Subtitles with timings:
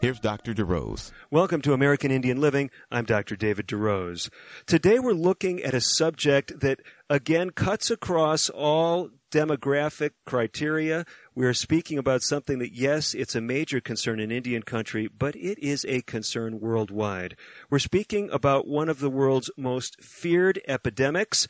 [0.00, 0.52] Here's Dr.
[0.52, 1.12] DeRose.
[1.30, 2.70] Welcome to American Indian Living.
[2.90, 3.36] I'm Dr.
[3.36, 4.28] David DeRose.
[4.66, 11.06] Today we're looking at a subject that again cuts across all demographic criteria.
[11.34, 15.34] We are speaking about something that, yes, it's a major concern in Indian country, but
[15.36, 17.34] it is a concern worldwide.
[17.70, 21.48] We're speaking about one of the world's most feared epidemics.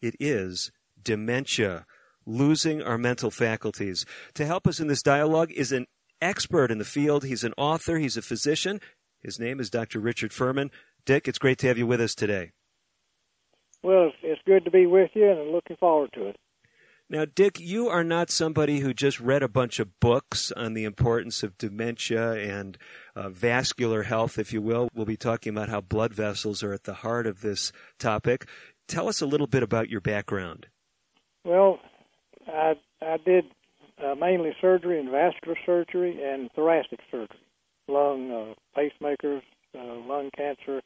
[0.00, 0.70] It is
[1.02, 1.84] dementia
[2.26, 4.04] losing our mental faculties.
[4.34, 5.86] To help us in this dialogue is an
[6.20, 7.24] expert in the field.
[7.24, 8.80] He's an author, he's a physician.
[9.20, 9.98] His name is Dr.
[9.98, 10.70] Richard Furman.
[11.04, 12.52] Dick, it's great to have you with us today.
[13.82, 16.36] Well, it's good to be with you, and I'm looking forward to it.
[17.08, 20.82] Now, Dick, you are not somebody who just read a bunch of books on the
[20.82, 22.76] importance of dementia and
[23.14, 24.88] uh, vascular health, if you will.
[24.92, 28.48] We'll be talking about how blood vessels are at the heart of this topic.
[28.88, 30.66] Tell us a little bit about your background.
[31.44, 31.78] Well,
[32.48, 33.44] I I did
[34.02, 37.38] uh, mainly surgery and vascular surgery and thoracic surgery,
[37.88, 39.42] lung uh, pacemakers,
[39.78, 40.80] uh, lung cancer,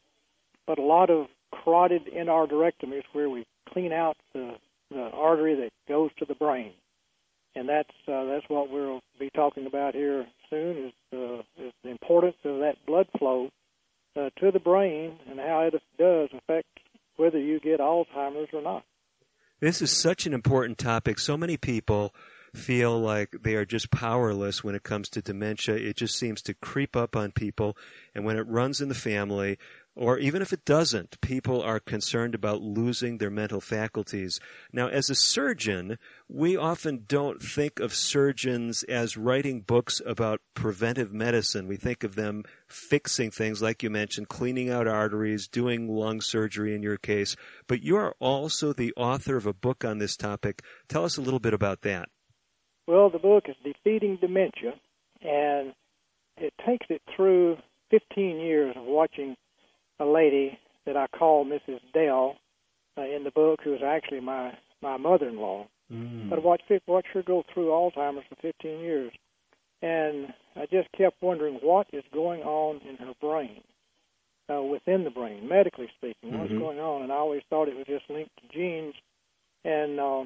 [0.66, 4.54] but a lot of carotid endarterectomies where we clean out the,
[4.90, 6.72] the artery that goes to the brain,
[7.54, 11.90] and that's uh, that's what we'll be talking about here soon is, uh, is the
[11.90, 13.48] importance of that blood flow
[14.16, 16.66] uh, to the brain and how it does affect
[17.16, 18.84] whether you get Alzheimer's or not.
[19.60, 21.18] This is such an important topic.
[21.18, 22.14] So many people
[22.54, 25.76] feel like they are just powerless when it comes to dementia.
[25.76, 27.76] It just seems to creep up on people.
[28.14, 29.58] And when it runs in the family,
[29.96, 34.38] or even if it doesn't, people are concerned about losing their mental faculties.
[34.72, 35.98] Now, as a surgeon,
[36.28, 41.66] we often don't think of surgeons as writing books about preventive medicine.
[41.66, 46.74] We think of them fixing things, like you mentioned, cleaning out arteries, doing lung surgery
[46.74, 47.34] in your case.
[47.66, 50.62] But you are also the author of a book on this topic.
[50.88, 52.08] Tell us a little bit about that.
[52.90, 54.72] Well, the book is Defeating Dementia,
[55.22, 55.74] and
[56.36, 57.56] it takes it through
[57.92, 59.36] 15 years of watching
[60.00, 61.78] a lady that I call Mrs.
[61.94, 62.34] Dell
[62.98, 65.68] uh, in the book, who is actually my my mother-in-law.
[65.92, 66.30] Mm.
[66.30, 69.12] But I watched watched her go through Alzheimer's for 15 years,
[69.82, 73.60] and I just kept wondering what is going on in her brain,
[74.52, 76.40] uh, within the brain, medically speaking, mm-hmm.
[76.40, 77.02] what's going on.
[77.02, 78.94] And I always thought it was just linked to genes,
[79.64, 80.24] and uh,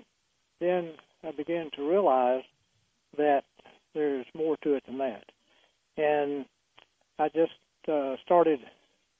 [0.63, 0.93] then
[1.23, 2.43] I began to realize
[3.15, 3.45] that
[3.95, 5.25] there's more to it than that.
[5.97, 6.45] And
[7.19, 7.53] I just
[7.89, 8.61] uh, started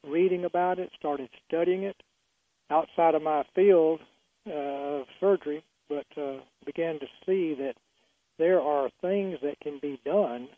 [0.07, 1.97] reading about it, started studying it
[2.71, 4.01] outside of my field
[4.49, 7.75] uh, of surgery, but uh, began to see that
[8.39, 10.49] there are things that can be done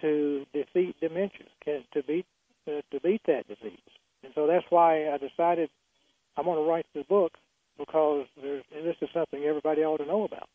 [0.00, 2.26] to defeat dementia, can, to beat
[2.68, 3.78] uh, to beat that disease.
[4.22, 5.70] And so that's why I decided
[6.36, 7.32] I'm going to write the book
[7.78, 10.48] because there's, and this is something everybody ought to know about.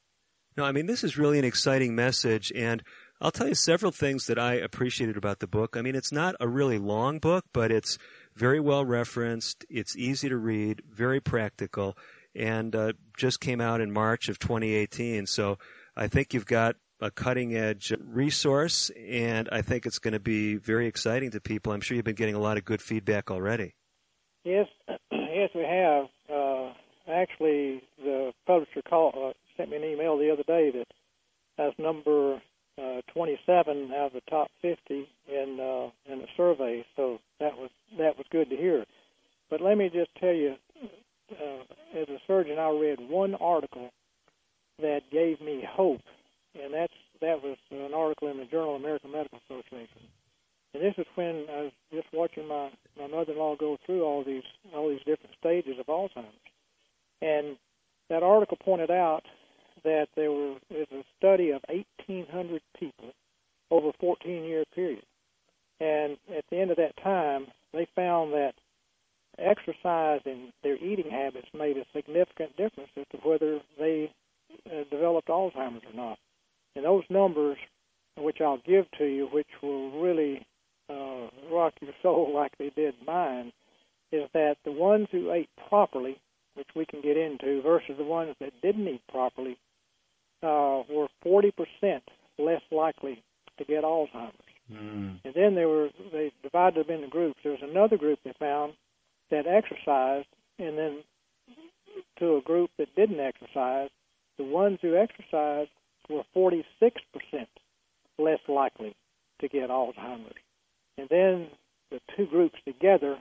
[0.57, 2.51] No, I mean, this is really an exciting message.
[2.55, 2.83] And
[3.21, 5.77] I'll tell you several things that I appreciated about the book.
[5.77, 7.97] I mean, it's not a really long book, but it's
[8.35, 9.65] very well referenced.
[9.69, 11.97] It's easy to read, very practical,
[12.35, 15.27] and uh, just came out in March of 2018.
[15.27, 15.57] So
[15.95, 20.55] I think you've got a cutting edge resource, and I think it's going to be
[20.55, 21.73] very exciting to people.
[21.73, 23.75] I'm sure you've been getting a lot of good feedback already.
[24.43, 24.67] Yes,
[25.11, 26.05] yes, we have.
[26.31, 26.73] Uh,
[27.11, 30.87] actually, the publisher called, sent me an email the other day that
[31.57, 32.41] has number
[32.77, 36.85] uh, 27 out of the top 50 in uh, in the survey.
[36.95, 38.85] So that was that was good to hear.
[39.49, 40.55] But let me just tell you,
[41.31, 43.89] uh, as a surgeon, I read one article
[44.81, 46.01] that gave me hope,
[46.55, 50.07] and that's that was an article in the Journal of American Medical Association.
[50.73, 54.43] And this is when I was just watching my my mother-in-law go through all these
[54.73, 56.33] all these different stages of Alzheimer's,
[57.21, 57.57] and
[58.09, 59.23] that article pointed out
[59.83, 63.11] that there was a study of 1,800 people
[63.69, 65.03] over a 14 year period.
[65.79, 68.53] And at the end of that time, they found that
[69.39, 74.11] exercise and their eating habits made a significant difference as to whether they
[74.67, 76.19] uh, developed Alzheimer's or not.
[76.75, 77.57] And those numbers,
[78.17, 80.45] which I'll give to you, which will really
[80.89, 83.51] uh, rock your soul like they did mine,
[84.11, 86.19] is that the ones who ate properly,
[86.55, 89.57] which we can get into, versus the ones that didn't eat properly,
[90.43, 91.51] uh, were 40%
[92.37, 93.23] less likely
[93.57, 94.33] to get Alzheimer's.
[94.71, 95.19] Mm.
[95.25, 97.39] And then they were they divided them into groups.
[97.43, 98.73] There was another group they found
[99.29, 100.27] that exercised
[100.59, 101.03] and then
[102.19, 103.89] to a group that didn't exercise,
[104.37, 105.71] the ones who exercised
[106.09, 106.63] were 46%
[108.17, 108.95] less likely
[109.39, 110.35] to get Alzheimer's.
[110.97, 111.47] And then
[111.89, 113.17] the two groups together,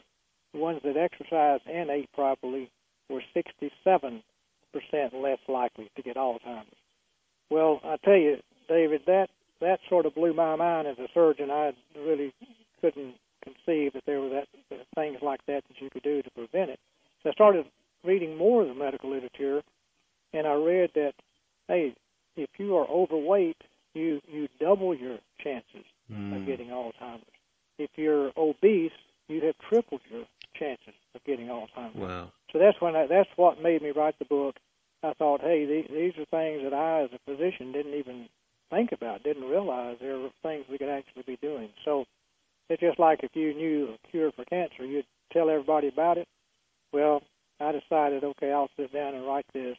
[0.53, 2.71] the ones that exercised and ate properly,
[3.09, 4.23] were 67%
[4.75, 6.80] less likely to get Alzheimer's.
[7.51, 8.39] Well, I tell you,
[8.69, 9.29] David, that
[9.61, 11.51] that sort of blew my mind as a surgeon.
[11.51, 12.33] I really
[12.81, 13.15] couldn't
[13.45, 14.49] conceive that there were that
[14.95, 16.81] things like that that you could do to prevent it.
[17.23, 17.67] So I started
[18.05, 19.63] reading more of the medical literature,
[20.33, 21.13] and I read that
[21.69, 21.95] hey,
[22.37, 23.59] if you are overweight,
[23.95, 26.37] you you double your chances mm.
[26.37, 27.25] of getting Alzheimer's.
[27.79, 28.93] If you're obese,
[29.29, 30.25] you have tripled your
[30.55, 31.97] chances of getting Alzheimer's.
[31.97, 32.33] Wow.
[32.53, 34.57] So that's when I, that's what made me write the book.
[35.03, 38.29] I thought, hey, these, these are things that I, as a physician, didn't even
[38.69, 41.71] think about, didn't realize there were things we could actually be doing.
[41.85, 42.05] So
[42.69, 46.29] it's just like if you knew a cure for cancer, you'd tell everybody about it.
[46.93, 47.23] Well,
[47.61, 49.77] I decided, okay, I'll sit down and write this,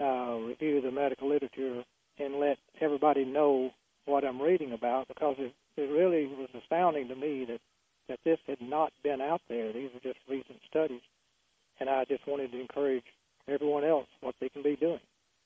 [0.00, 1.84] uh, review the medical literature,
[2.18, 3.70] and let everybody know
[4.06, 7.60] what I'm reading about because it, it really was astounding to me that,
[8.08, 9.72] that this had not been out there.
[9.72, 11.02] These are just recent studies.
[11.78, 13.04] And I just wanted to encourage
[13.48, 15.00] everyone else what they can be doing.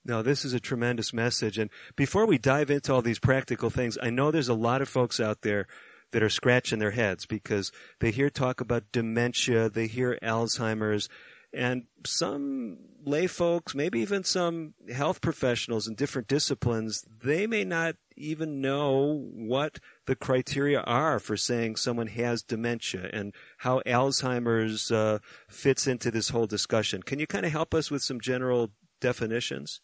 [0.05, 1.59] No, this is a tremendous message.
[1.59, 4.89] And before we dive into all these practical things, I know there's a lot of
[4.89, 5.67] folks out there
[6.13, 11.09] that are scratching their heads because they hear talk about dementia, they hear Alzheimer's,
[11.53, 12.64] and some
[13.07, 19.29] lay folks, maybe even some health professionals in different disciplines, they may not even know
[19.35, 25.19] what the criteria are for saying someone has dementia and how Alzheimer's uh,
[25.49, 27.03] fits into this whole discussion.
[27.03, 28.71] Can you kind of help us with some general
[29.01, 29.81] definitions?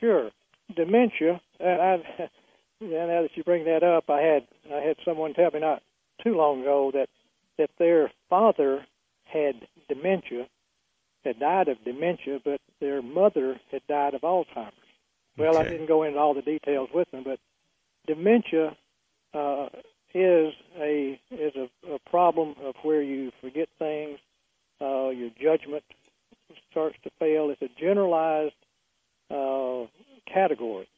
[0.00, 0.30] Sure.
[0.74, 1.96] Dementia, and I,
[2.80, 5.82] now that you bring that up, I had I had someone tell me not
[6.22, 7.08] too long ago that
[7.58, 8.86] that their father
[9.24, 10.46] had dementia,
[11.24, 14.72] had died of dementia, but their mother had died of Alzheimer's.
[15.36, 15.66] Well, okay.
[15.66, 17.40] I didn't go into all the details with them, but
[18.06, 18.76] dementia
[19.32, 19.68] uh,
[20.14, 24.18] is a is a, a problem of where you forget things,
[24.80, 25.82] uh, your judgment
[26.70, 27.50] starts to fail.
[27.50, 28.54] It's a generalized
[29.30, 29.86] uh,
[30.32, 30.88] category.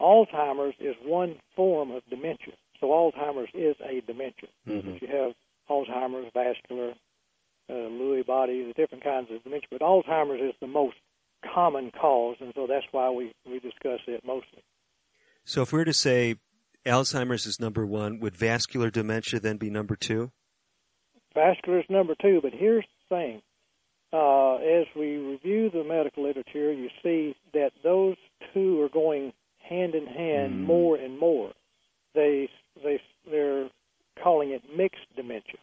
[0.00, 2.54] Alzheimer's is one form of dementia.
[2.80, 4.48] So Alzheimer's is a dementia.
[4.68, 4.96] Mm-hmm.
[5.00, 5.32] You have
[5.70, 6.94] Alzheimer's, vascular,
[7.68, 9.68] uh, Lewy body, the different kinds of dementia.
[9.70, 10.96] But Alzheimer's is the most
[11.54, 14.62] common cause, and so that's why we, we discuss it mostly.
[15.44, 16.36] So if we were to say
[16.86, 20.30] Alzheimer's is number one, would vascular dementia then be number two?
[21.34, 23.42] Vascular is number two, but here's the thing.
[24.12, 28.16] Uh, as we review the medical literature, you see that those
[28.52, 30.60] two are going hand in hand mm.
[30.60, 31.50] more and more.
[32.14, 32.48] They
[32.82, 33.68] they they're
[34.22, 35.58] calling it mixed dementia.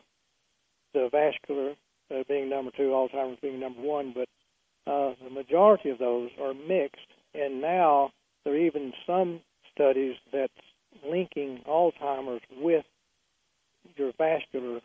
[0.94, 1.76] The vascular
[2.14, 4.28] uh, being number two, Alzheimer's being number one, but
[4.92, 8.12] uh, the majority of those are mixed, and now
[8.44, 9.42] there are even some
[9.74, 10.54] studies that's
[11.08, 12.86] linking Alzheimer's with
[13.96, 14.80] your vascular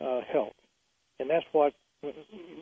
[0.00, 0.54] uh, health,
[1.18, 1.72] and that's what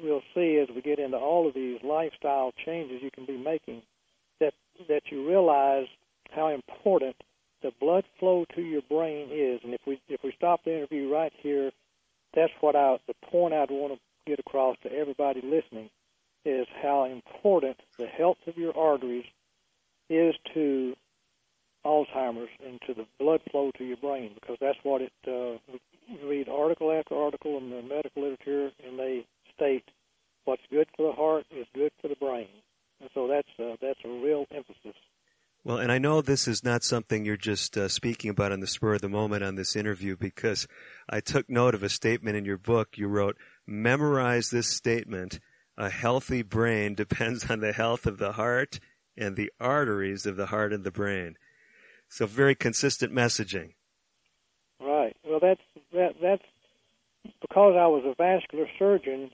[0.02, 3.82] we'll see as we get into all of these lifestyle changes you can be making.
[4.40, 4.54] That
[4.88, 5.86] that you realize
[6.30, 7.16] how important
[7.62, 11.12] the blood flow to your brain is, and if we if we stop the interview
[11.12, 11.70] right here,
[12.34, 15.90] that's what I the point I'd want to get across to everybody listening
[16.44, 19.24] is how important the health of your arteries
[20.08, 20.94] is to
[21.84, 25.12] Alzheimer's and to the blood flow to your brain because that's what it.
[25.26, 25.58] Uh,
[26.08, 29.24] we read article after article in the medical literature, and they
[29.54, 29.84] state
[30.44, 32.48] what's good for the heart is good for the brain,
[33.00, 34.96] and so that's uh, that's a real emphasis.
[35.64, 38.66] Well, and I know this is not something you're just uh, speaking about on the
[38.66, 40.66] spur of the moment on this interview because
[41.08, 42.98] I took note of a statement in your book.
[42.98, 45.38] You wrote, memorize this statement
[45.76, 48.80] a healthy brain depends on the health of the heart
[49.16, 51.36] and the arteries of the heart and the brain.
[52.08, 53.74] So very consistent messaging.
[54.80, 55.16] Right.
[55.24, 56.42] Well, that's that that's
[57.40, 59.30] because I was a vascular surgeon.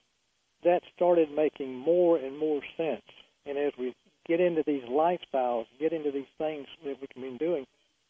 [0.62, 3.02] That started making more and more sense.
[3.46, 3.94] And as we
[4.28, 7.66] get into these lifestyles, get into these things that we can be doing,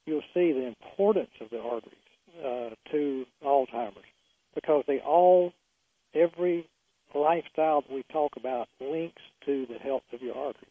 [0.07, 1.95] you'll see the importance of the arteries
[2.45, 4.05] uh, to Alzheimer's
[4.55, 5.53] because they all,
[6.15, 6.69] every
[7.15, 10.69] lifestyle that we talk about links to the health of your arteries.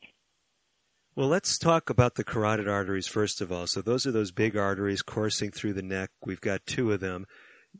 [1.16, 3.66] Well, let's talk about the carotid arteries first of all.
[3.66, 6.12] So those are those big arteries coursing through the neck.
[6.24, 7.26] We've got two of them.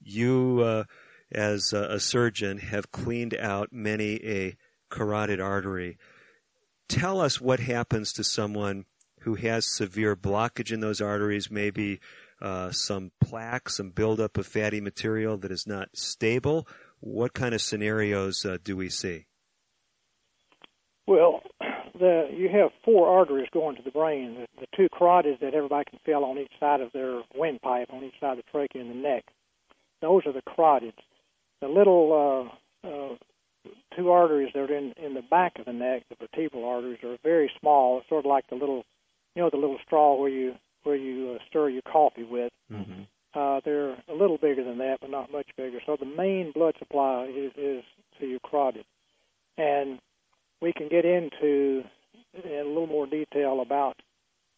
[0.02, 0.84] You, uh,
[1.32, 4.58] as a surgeon, have cleaned out many a
[4.90, 5.98] carotid artery.
[6.88, 8.86] Tell us what happens to someone
[9.22, 12.00] who has severe blockage in those arteries, maybe
[12.42, 16.68] uh, some plaque, some buildup of fatty material that is not stable,
[17.00, 19.26] what kind of scenarios uh, do we see?
[21.06, 21.42] Well,
[21.98, 24.36] the you have four arteries going to the brain.
[24.36, 28.04] The, the two carotids that everybody can feel on each side of their windpipe, on
[28.04, 29.24] each side of the trachea and the neck.
[30.02, 30.94] Those are the carotids.
[31.62, 32.52] The little
[32.84, 33.16] uh, uh,
[33.96, 37.18] two arteries that are in in the back of the neck, the vertebral arteries, are
[37.24, 38.00] very small.
[38.00, 38.84] It's sort of like the little,
[39.36, 42.52] you know, the little straw where you where you uh, stir your coffee with.
[42.72, 43.04] Mm-hmm.
[43.34, 45.80] Uh, they're a little bigger than that, but not much bigger.
[45.86, 47.84] So the main blood supply is, is
[48.20, 48.86] to your carotid,
[49.58, 50.00] and
[50.62, 51.84] we can get into
[52.34, 53.98] in a little more detail about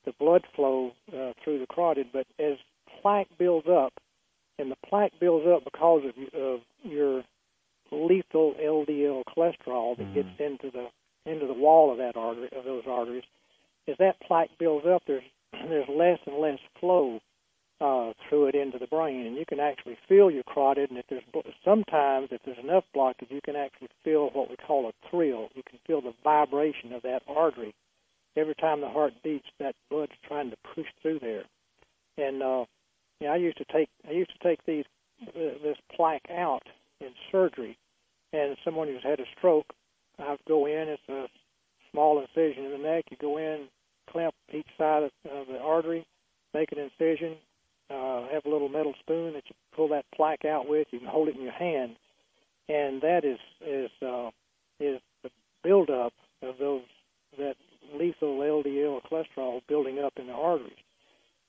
[0.05, 2.07] the blood flow uh, through the carotid.
[2.13, 2.57] But as
[3.01, 3.93] plaque builds up,
[4.57, 7.23] and the plaque builds up because of, of your
[7.91, 10.13] lethal LDL cholesterol that mm.
[10.13, 10.87] gets into the
[11.25, 13.23] into the wall of that artery of those arteries,
[13.87, 17.19] as that plaque builds up, there's there's less and less flow
[17.81, 20.89] uh, through it into the brain, and you can actually feel your carotid.
[20.89, 21.23] And if there's
[21.63, 25.49] sometimes if there's enough blockage, you can actually feel what we call a thrill.
[25.55, 27.73] You can feel the vibration of that artery
[28.35, 29.47] every time the heart beats.
[29.59, 31.43] That blood's trying to push through there.
[32.17, 32.65] And uh,
[33.19, 34.85] you know, I used to take I used to take these
[35.27, 36.63] uh, this plaque out
[37.01, 37.77] in surgery,
[38.33, 39.73] and someone who's had a stroke,
[40.19, 40.87] I'd go in.
[40.89, 41.27] It's a
[41.91, 43.05] small incision in the neck.
[43.09, 43.67] You go in,
[44.11, 46.05] clamp each side of, of the artery,
[46.53, 47.35] make an incision,
[47.89, 50.87] uh, have a little metal spoon that you pull that plaque out with.
[50.91, 51.95] You can hold it in your hand,
[52.67, 54.29] and that is is uh,
[54.79, 55.29] is the
[55.63, 56.83] buildup of those
[57.37, 57.55] that
[57.93, 60.73] lethal LDL cholesterol building up in the arteries.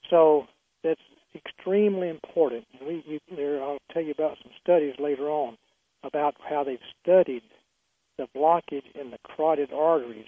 [0.09, 0.47] So
[0.83, 0.99] that's
[1.35, 2.65] extremely important.
[2.81, 5.57] We, we there, I'll tell you about some studies later on
[6.03, 7.43] about how they've studied
[8.17, 10.27] the blockage in the carotid arteries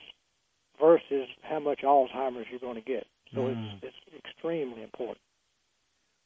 [0.79, 3.05] versus how much Alzheimer's you're going to get.
[3.33, 3.73] So mm.
[3.81, 5.19] it's, it's extremely important.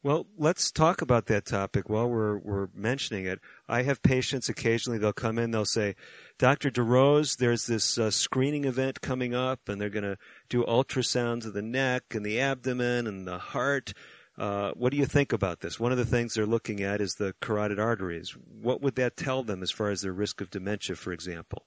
[0.04, 3.40] Well, let's talk about that topic while we're we're mentioning it.
[3.68, 5.96] I have patients occasionally they'll come in they'll say,
[6.38, 6.70] "Dr.
[6.70, 10.18] DeRose, there's this uh, screening event coming up and they're going to
[10.50, 13.94] do ultrasounds of the neck and the abdomen and the heart.
[14.38, 15.80] Uh, what do you think about this?
[15.80, 18.36] One of the things they're looking at is the carotid arteries.
[18.62, 21.66] What would that tell them as far as their risk of dementia, for example?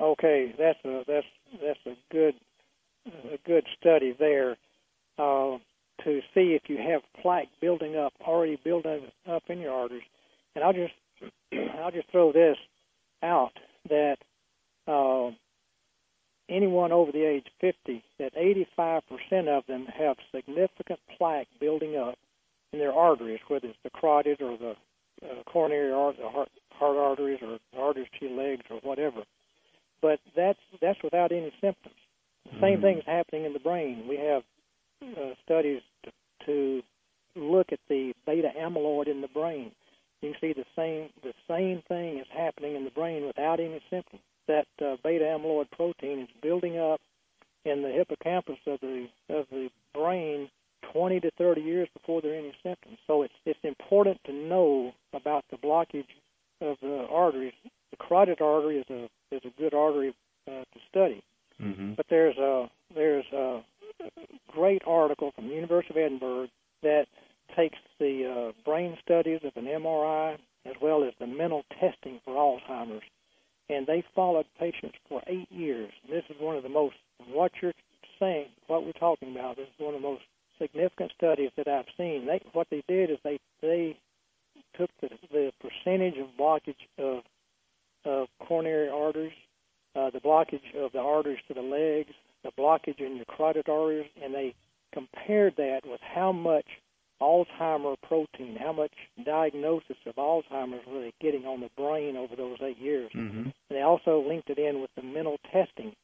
[0.00, 1.26] Okay, that's a that's
[1.62, 2.34] that's a good
[3.06, 4.56] a good study there.
[5.18, 5.58] Uh,
[6.02, 10.02] to see if you have plaque building up, already building up in your arteries.
[10.54, 10.94] And I'll just
[11.82, 12.56] I'll just throw this
[13.22, 13.52] out
[13.88, 14.16] that
[14.86, 15.30] uh,
[16.48, 22.16] anyone over the age 50, that 85% of them have significant plaque building up
[22.72, 24.74] in their arteries, whether it's the carotid or the
[25.24, 29.22] uh, coronary artery, the heart, heart arteries, or arteries to your legs, or whatever.
[30.02, 31.94] But that's that's without any symptoms.
[32.44, 32.60] The mm-hmm.
[32.64, 34.06] same thing is happening in the brain.
[34.08, 34.42] We have
[35.02, 36.12] uh, studies to,
[36.46, 36.82] to
[37.36, 39.70] look at the beta amyloid in the brain.
[40.20, 43.80] You can see the same the same thing is happening in the brain without any
[43.88, 44.22] symptoms.
[44.46, 47.00] That uh, beta amyloid protein is building up
[47.64, 50.50] in the hippocampus of the of the brain
[50.92, 52.98] 20 to 30 years before there are any symptoms.
[53.06, 56.04] So it's it's important to know about the blockage
[56.60, 57.54] of the arteries.
[57.90, 60.14] The carotid artery is a is a good artery
[60.46, 61.22] uh, to study,
[61.60, 61.94] mm-hmm.
[61.94, 63.62] but there's a there's a
[64.48, 66.48] great article from the University of Edinburgh
[66.82, 67.06] that
[67.56, 70.36] takes the uh, brain studies of an MRI
[70.66, 73.02] as well as the mental testing for Alzheimer's.
[73.70, 75.90] And they followed patients for eight years.
[76.08, 76.96] This is one of the most,
[77.28, 77.72] what you're
[78.20, 80.22] saying, what we're talking about, this is one of the most
[80.60, 82.26] significant studies that I've seen.
[82.26, 83.96] They, what they did is they, they
[84.76, 87.22] took the, the percentage of blockage of,
[88.04, 89.32] of coronary arteries,
[89.96, 94.10] uh, the blockage of the arteries to the legs, the blockage in your carotid arteries,
[94.22, 94.54] and they
[94.92, 96.66] compared that with how much
[97.20, 98.92] Alzheimer protein, how much
[99.24, 103.10] diagnosis of Alzheimer's were they getting on the brain over those eight years.
[103.14, 103.38] Mm-hmm.
[103.38, 105.94] And they also linked it in with the mental testing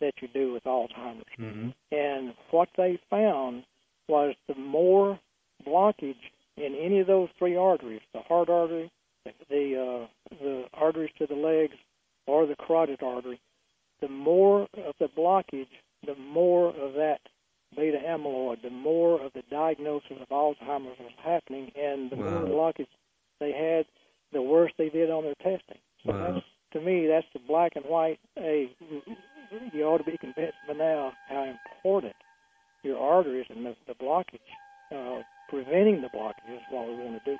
[0.00, 1.24] that you do with Alzheimer's.
[1.38, 1.68] Mm-hmm.
[1.92, 3.64] And what they found
[4.08, 5.18] was the more
[5.66, 6.14] blockage
[6.56, 8.90] in any of those three arteries, the heart artery,
[9.24, 11.74] the the, uh, the arteries to the legs,
[12.26, 13.40] or the carotid artery,
[14.00, 15.68] the more of the blockage
[16.06, 17.20] the more of that
[17.74, 22.30] beta amyloid, the more of the diagnosis of Alzheimer's was happening, and the wow.
[22.30, 22.86] more blockage
[23.40, 23.86] they had,
[24.32, 25.78] the worse they did on their testing.
[26.04, 26.32] So wow.
[26.34, 28.18] that's, to me, that's the black and white.
[28.34, 28.70] Hey,
[29.72, 32.14] you ought to be convinced by now how important
[32.82, 34.38] your arteries and the, the blockage,
[34.92, 37.36] uh, preventing the blockage is what we want to do.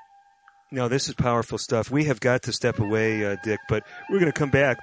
[0.73, 1.91] Now, this is powerful stuff.
[1.91, 4.79] We have got to step away, uh, Dick, but we're going to come back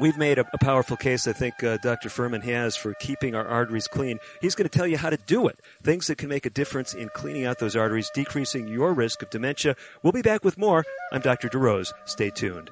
[0.00, 2.08] We've made a, a powerful case, I think, uh, Dr.
[2.08, 4.18] Furman has for keeping our arteries clean.
[4.40, 5.60] He's going to tell you how to do it.
[5.82, 9.28] Things that can make a difference in cleaning out those arteries, decreasing your risk of
[9.28, 9.76] dementia.
[10.02, 10.86] We'll be back with more.
[11.12, 11.50] I'm Dr.
[11.50, 11.92] DeRose.
[12.06, 12.70] Stay tuned.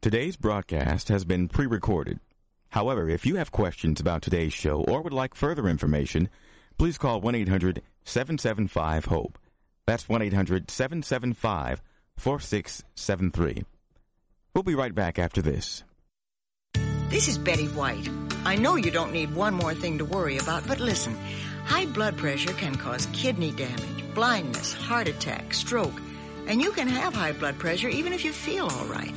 [0.00, 2.18] Today's broadcast has been pre recorded.
[2.70, 6.30] However, if you have questions about today's show or would like further information,
[6.78, 9.38] please call 1 800 775 HOPE.
[9.84, 11.82] That's 1 800 775
[12.22, 13.64] 4673.
[14.54, 15.82] We'll be right back after this.
[17.08, 18.08] This is Betty White.
[18.44, 21.16] I know you don't need one more thing to worry about, but listen.
[21.64, 26.00] High blood pressure can cause kidney damage, blindness, heart attack, stroke,
[26.46, 29.14] and you can have high blood pressure even if you feel all right.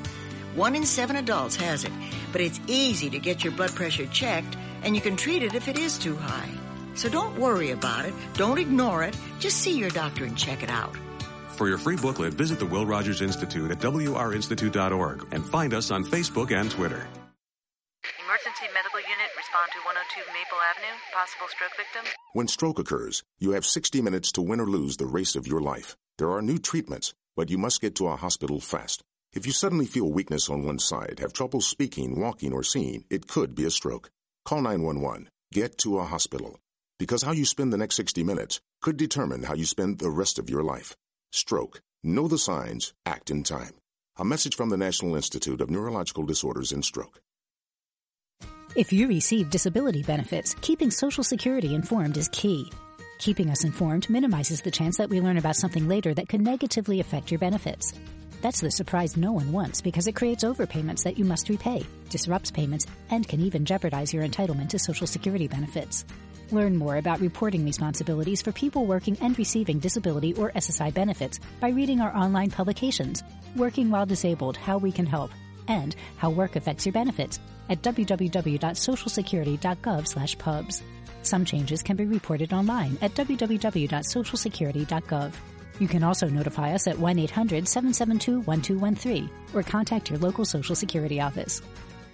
[0.55, 1.93] One in seven adults has it,
[2.31, 5.67] but it's easy to get your blood pressure checked, and you can treat it if
[5.67, 6.49] it is too high.
[6.95, 8.15] So don't worry about it.
[8.33, 9.15] Don't ignore it.
[9.37, 10.95] Just see your doctor and check it out.
[11.55, 16.03] For your free booklet, visit the Will Rogers Institute at wrinstitute.org and find us on
[16.03, 17.07] Facebook and Twitter.
[18.25, 22.03] Emergency medical unit, respond to 102 Maple Avenue, possible stroke victim.
[22.33, 25.61] When stroke occurs, you have 60 minutes to win or lose the race of your
[25.61, 25.95] life.
[26.17, 29.01] There are new treatments, but you must get to a hospital fast.
[29.31, 33.27] If you suddenly feel weakness on one side, have trouble speaking, walking, or seeing, it
[33.27, 34.09] could be a stroke.
[34.43, 35.29] Call 911.
[35.53, 36.59] Get to a hospital.
[36.99, 40.37] Because how you spend the next 60 minutes could determine how you spend the rest
[40.37, 40.95] of your life.
[41.35, 41.81] Stroke.
[42.01, 42.93] Know the signs.
[43.05, 43.75] Act in time.
[44.17, 47.19] A message from the National Institute of Neurological Disorders and Stroke.
[48.77, 52.71] If you receive disability benefits, keeping Social Security informed is key.
[53.19, 57.01] Keeping us informed minimizes the chance that we learn about something later that could negatively
[57.01, 57.93] affect your benefits.
[58.41, 62.49] That's the surprise no one wants because it creates overpayments that you must repay, disrupts
[62.49, 66.05] payments, and can even jeopardize your entitlement to Social Security benefits.
[66.51, 71.69] Learn more about reporting responsibilities for people working and receiving disability or SSI benefits by
[71.69, 73.23] reading our online publications,
[73.55, 75.31] Working While Disabled, How We Can Help,
[75.67, 80.83] and How Work Affects Your Benefits at www.socialsecurity.gov pubs.
[81.23, 85.33] Some changes can be reported online at www.socialsecurity.gov.
[85.79, 91.63] You can also notify us at 1-800-772-1213 or contact your local Social Security office.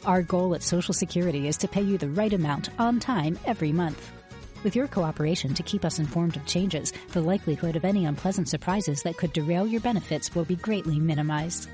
[0.06, 3.74] Our goal at Social Security is to pay you the right amount on time every
[3.74, 4.21] month.
[4.64, 9.02] With your cooperation to keep us informed of changes, the likelihood of any unpleasant surprises
[9.04, 11.68] that could derail your benefits will be greatly minimized.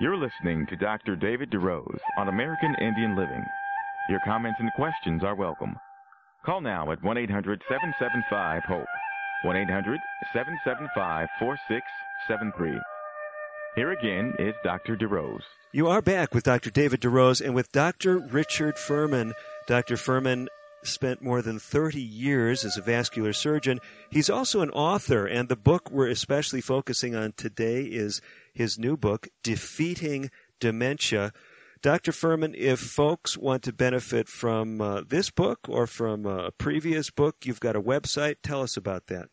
[0.00, 1.16] You're listening to Dr.
[1.16, 3.44] David DeRose on American Indian Living.
[4.08, 5.74] Your comments and questions are welcome.
[6.46, 8.86] Call now at 1 800 775 HOPE.
[9.42, 10.00] 1 800
[10.32, 12.78] 775 4673.
[13.78, 14.96] Here again is Dr.
[14.96, 15.44] DeRose.
[15.70, 16.68] You are back with Dr.
[16.68, 18.18] David DeRose and with Dr.
[18.18, 19.34] Richard Furman.
[19.68, 19.96] Dr.
[19.96, 20.48] Furman
[20.82, 23.78] spent more than 30 years as a vascular surgeon.
[24.10, 28.20] He's also an author, and the book we're especially focusing on today is
[28.52, 31.32] his new book, Defeating Dementia.
[31.80, 32.10] Dr.
[32.10, 37.36] Furman, if folks want to benefit from uh, this book or from a previous book,
[37.44, 38.38] you've got a website.
[38.42, 39.28] Tell us about that.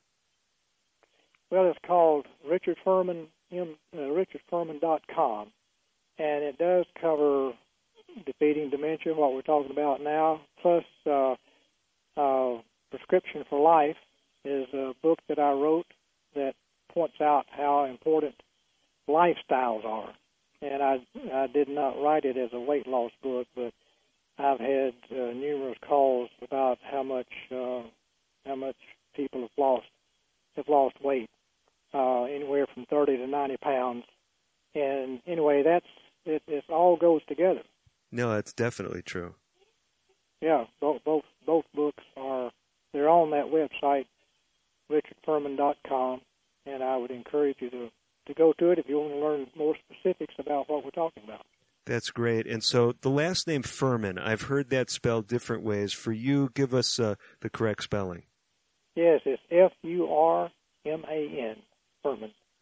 [1.50, 5.48] Well, it's called Richard Furman, M, uh, richardfurman.com,
[6.18, 7.54] and it does cover
[8.26, 11.36] defeating dementia, what we're talking about now, plus uh,
[12.18, 13.98] uh, Prescription for Life
[14.46, 15.88] is a book that I wrote
[16.36, 16.54] that
[16.94, 18.36] points out how important
[19.10, 20.14] lifestyles are.
[20.62, 20.98] And I
[21.34, 23.74] I did not write it as a weight loss book, but
[24.38, 27.84] I've had uh, numerous calls about how much uh,
[28.46, 28.78] how much
[29.16, 29.88] people have lost
[30.56, 31.30] have lost weight,
[31.96, 34.04] uh, anywhere from 30 to 90 pounds.
[34.76, 35.86] And anyway, that's
[36.26, 36.44] it.
[36.48, 37.62] It all goes together.
[38.12, 39.36] No, that's definitely true.
[40.42, 42.52] Yeah, both both both books are
[42.94, 44.06] they're on that website,
[44.92, 46.22] richardfurman.com,
[46.66, 47.90] and I would encourage you to
[48.28, 51.24] to go to it if you want to learn more specifics about what we're talking
[51.24, 51.46] about.
[51.86, 52.48] That's great.
[52.48, 55.94] And so the last name Furman, I've heard that spelled different ways.
[55.94, 58.24] For you, give us uh, the correct spelling.
[58.96, 60.50] Yes, it's F U R
[60.86, 61.58] M A N,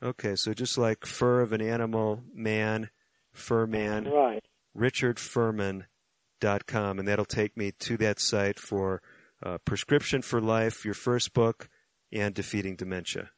[0.04, 2.90] Okay, so just like fur of an animal, man,
[3.32, 4.04] fur man.
[4.06, 4.44] Right.
[4.78, 9.02] RichardFurman.com, and that'll take me to that site for
[9.42, 11.70] uh, Prescription for Life, your first book,
[12.12, 13.30] and Defeating Dementia.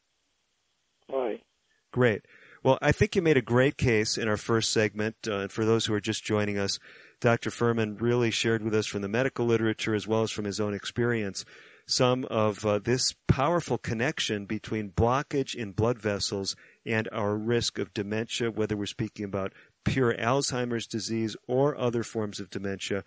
[1.11, 1.43] Right.
[1.91, 2.25] Great.
[2.63, 5.15] Well, I think you made a great case in our first segment.
[5.27, 6.79] Uh, and for those who are just joining us,
[7.21, 7.51] Dr.
[7.51, 10.73] Furman really shared with us from the medical literature as well as from his own
[10.73, 11.45] experience
[11.85, 17.93] some of uh, this powerful connection between blockage in blood vessels and our risk of
[17.93, 23.03] dementia, whether we're speaking about pure Alzheimer's disease or other forms of dementia.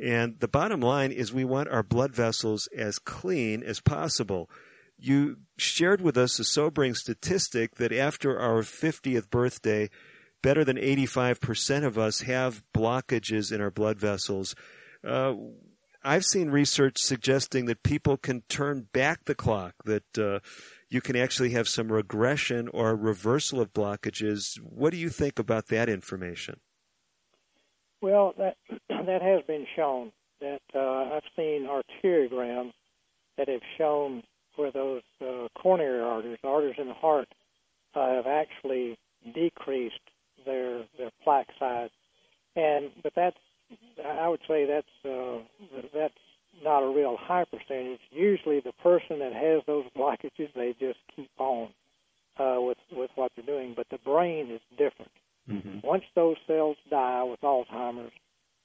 [0.00, 4.50] And the bottom line is we want our blood vessels as clean as possible.
[4.96, 9.90] You shared with us a sobering statistic that after our 50th birthday,
[10.42, 14.54] better than 85% of us have blockages in our blood vessels.
[15.04, 15.34] Uh,
[16.04, 20.38] I've seen research suggesting that people can turn back the clock, that uh,
[20.88, 24.60] you can actually have some regression or reversal of blockages.
[24.60, 26.60] What do you think about that information?
[28.00, 28.56] Well, that
[28.88, 30.12] that has been shown.
[30.40, 32.72] That uh, I've seen arteriograms
[33.36, 34.22] that have shown
[34.54, 37.28] where those uh, coronary arteries, arteries in the heart,
[37.94, 38.96] uh, have actually
[39.34, 40.00] decreased
[40.46, 41.90] their their plaque size.
[42.54, 43.36] And but that's
[44.04, 45.38] I would say that's uh,
[45.94, 46.14] that's
[46.62, 48.00] not a real high percentage.
[48.10, 51.68] Usually, the person that has those blockages, they just keep on
[52.38, 53.74] uh, with with what they're doing.
[53.76, 55.12] But the brain is different.
[55.50, 55.86] Mm-hmm.
[55.86, 58.12] Once those cells die with Alzheimer's,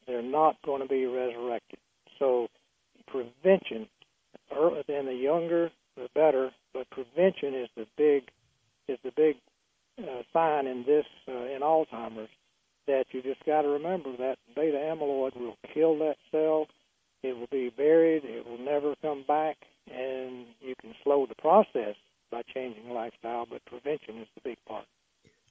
[0.06, 1.80] they're not going to be resurrected.
[2.20, 2.50] So,
[3.08, 3.88] prevention,
[4.52, 6.52] and the younger the better.
[6.74, 8.24] But prevention is the big
[8.88, 9.38] is the big
[10.00, 12.30] uh, sign in this uh, in Alzheimer's
[12.88, 16.68] that you just got to remember that beta amyloid will kill that cell.
[17.22, 18.24] It will be buried.
[18.26, 19.58] It will never come back,
[19.90, 21.96] and you can slow the process
[22.32, 23.46] by changing lifestyle.
[23.50, 24.86] But prevention is the big part.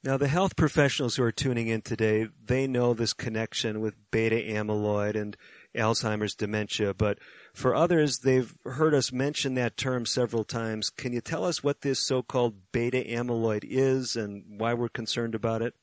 [0.04, 4.34] Now, the health professionals who are tuning in today, they know this connection with beta
[4.34, 5.36] amyloid and
[5.76, 7.20] Alzheimer's dementia, but
[7.54, 10.90] for others, they've heard us mention that term several times.
[10.90, 15.62] Can you tell us what this so-called beta amyloid is and why we're concerned about
[15.62, 15.74] it?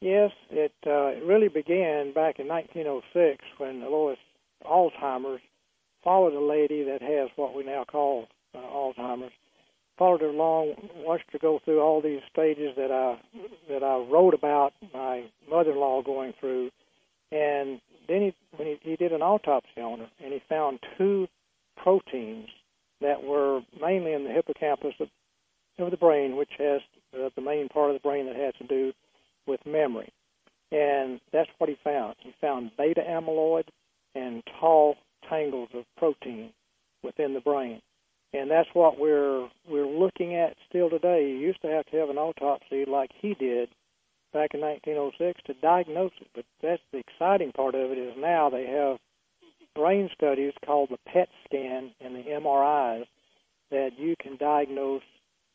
[0.00, 4.16] Yes, it, uh, really began back in 1906 when Alois
[4.64, 5.42] Alzheimer's
[6.02, 9.32] followed a lady that has what we now call uh, Alzheimer's.
[9.98, 13.20] Followed her along, watched her go through all these stages that I
[13.68, 16.70] that I wrote about my mother-in-law going through,
[17.30, 21.28] and then he when he, he did an autopsy on her, and he found two
[21.76, 22.48] proteins
[23.02, 25.08] that were mainly in the hippocampus of,
[25.78, 26.80] of the brain, which has
[27.14, 28.94] uh, the main part of the brain that has to do
[29.46, 30.12] with memory.
[30.72, 32.16] And that's what he found.
[32.20, 33.64] He found beta amyloid
[34.14, 34.94] and tau
[35.28, 36.50] tangles of protein
[37.02, 37.80] within the brain.
[38.32, 41.28] And that's what we're we're looking at still today.
[41.28, 43.68] You used to have to have an autopsy like he did
[44.32, 46.28] back in 1906 to diagnose it.
[46.34, 48.98] But that's the exciting part of it is now they have
[49.74, 53.06] brain studies called the PET scan and the MRIs
[53.70, 55.02] that you can diagnose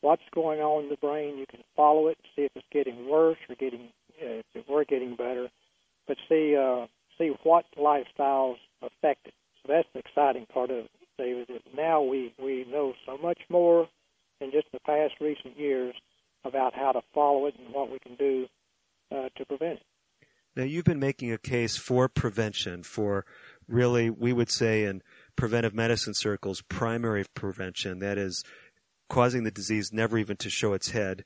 [0.00, 1.38] what's going on in the brain.
[1.38, 3.88] You can follow it, see if it's getting worse or getting
[4.20, 5.48] uh, if we're getting better,
[6.08, 6.86] but see uh,
[7.18, 9.34] see what lifestyles affect it.
[9.62, 11.50] So that's the exciting part of it, David.
[11.50, 13.88] Is now we we know so much more
[14.40, 15.94] in just the past recent years
[16.44, 18.46] about how to follow it and what we can do
[19.12, 19.86] uh, to prevent it.
[20.54, 23.26] Now you've been making a case for prevention, for
[23.68, 25.02] really we would say in
[25.36, 27.98] preventive medicine circles, primary prevention.
[27.98, 28.42] That is
[29.08, 31.24] causing the disease never even to show its head.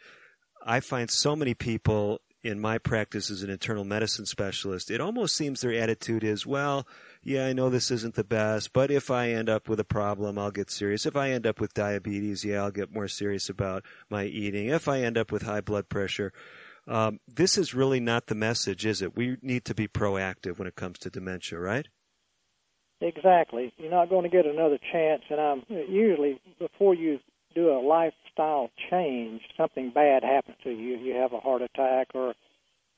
[0.65, 5.37] I find so many people in my practice as an internal medicine specialist, it almost
[5.37, 6.87] seems their attitude is, well,
[7.23, 10.39] yeah, I know this isn't the best, but if I end up with a problem,
[10.39, 11.05] I'll get serious.
[11.05, 14.69] If I end up with diabetes, yeah, I'll get more serious about my eating.
[14.69, 16.33] If I end up with high blood pressure,
[16.89, 19.17] um, this is really not the message, is it?
[19.17, 21.87] We need to be proactive when it comes to dementia, right?
[23.03, 23.73] Exactly.
[23.77, 27.19] You're not going to get another chance, and I'm usually before you
[27.55, 30.97] do a lifestyle change, something bad happens to you.
[30.97, 32.35] You have a heart attack, or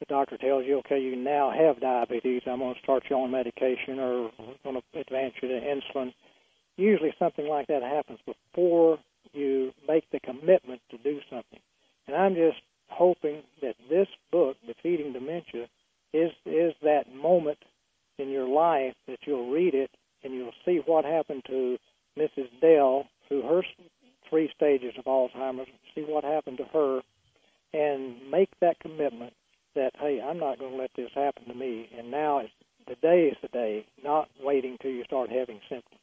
[0.01, 2.43] the doctor tells you, okay, you now have diabetes.
[2.47, 6.13] I'm going to start you on medication, or I'm going to advance you to insulin.
[6.77, 8.99] Usually, something like that happens before
[9.33, 11.61] you make the commitment to do something.
[12.07, 15.69] And I'm just hoping that this book, Defeating Dementia,
[16.13, 17.59] is is that moment
[18.19, 19.91] in your life that you'll read it
[20.23, 21.79] and you'll see what happened to
[22.19, 22.49] Mrs.
[22.61, 23.63] Dell through her
[24.33, 27.03] three stages of Alzheimer's, see what happened to her,
[27.75, 29.35] and make that commitment
[29.75, 31.89] that hey, I'm not going to let this happen to me.
[31.97, 32.53] And now it's
[32.89, 36.01] the day is the day, not waiting till you start having symptoms.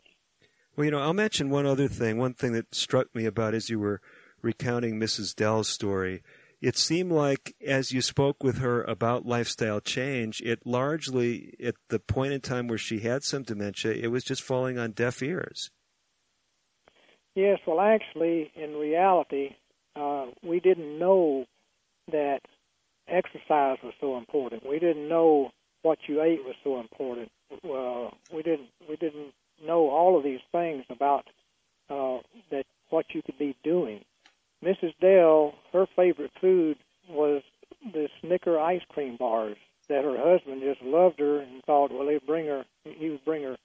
[0.75, 2.17] Well, you know, I'll mention one other thing.
[2.17, 3.99] One thing that struck me about as you were
[4.41, 5.35] recounting Mrs.
[5.35, 6.21] Dell's story,
[6.61, 11.99] it seemed like as you spoke with her about lifestyle change, it largely, at the
[11.99, 15.71] point in time where she had some dementia, it was just falling on deaf ears.
[17.39, 19.55] Yes, well, actually, in reality,
[19.95, 21.45] uh, we didn't know
[22.11, 22.41] that
[23.07, 24.67] exercise was so important.
[24.67, 27.31] We didn't know what you ate was so important.
[27.63, 29.31] Uh, we didn't we didn't
[29.65, 31.27] know all of these things about
[31.89, 32.17] uh,
[32.51, 34.03] that what you could be doing.
[34.61, 34.93] Mrs.
[34.99, 36.75] Dell, her favorite food
[37.07, 37.41] was
[37.93, 39.55] the Snicker ice cream bars,
[39.87, 43.43] that her husband just loved her and thought, well, they'd bring her, he would bring
[43.43, 43.55] her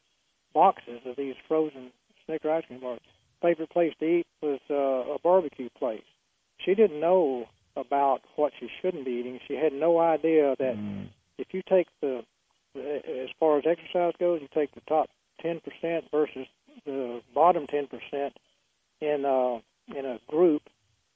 [0.52, 1.90] boxes of these frozen
[2.24, 3.00] Snicker ice cream bars.
[3.44, 6.00] Favorite place to eat was uh, a barbecue place.
[6.64, 7.44] She didn't know
[7.76, 9.38] about what she shouldn't be eating.
[9.46, 11.08] She had no idea that mm.
[11.36, 12.24] if you take the,
[12.74, 15.10] as far as exercise goes, you take the top
[15.44, 15.60] 10%
[16.10, 16.46] versus
[16.86, 18.30] the bottom 10%
[19.02, 19.60] in uh,
[19.94, 20.62] in a group,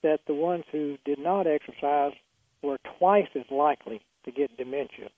[0.03, 2.13] that the ones who did not exercise
[2.63, 5.09] were twice as likely to get dementia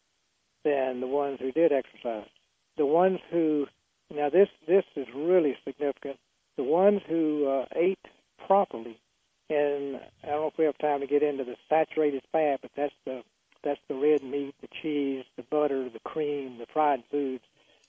[0.64, 2.28] than the ones who did exercise.
[2.76, 3.66] The ones who
[4.14, 6.16] now this this is really significant.
[6.60, 8.06] The ones who uh, ate
[8.46, 9.00] properly,
[9.48, 12.70] and I don't know if we have time to get into the saturated fat, but
[12.76, 13.22] that's the
[13.64, 17.42] that's the red meat, the cheese, the butter, the cream, the fried foods.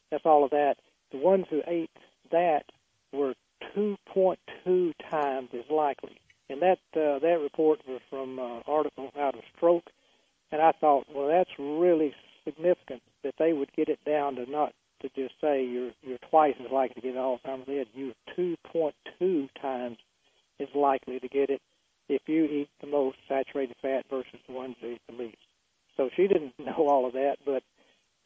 [0.10, 0.76] That's all of that.
[1.12, 1.92] The ones who ate
[2.32, 2.64] that
[3.12, 3.34] were
[3.76, 6.22] 2.2 times as likely.
[6.50, 9.90] And that uh, that report was from an uh, article out of Stroke,
[10.50, 14.72] and I thought, well, that's really significant that they would get it down to not
[15.02, 17.68] to just say you're you're twice as likely to get Alzheimer's.
[17.68, 19.98] They had you 2.2 times
[20.60, 21.62] as likely to get it
[22.10, 25.38] if you eat the most saturated fat versus the ones that eat the least.
[25.98, 27.64] So she didn't know all of that, but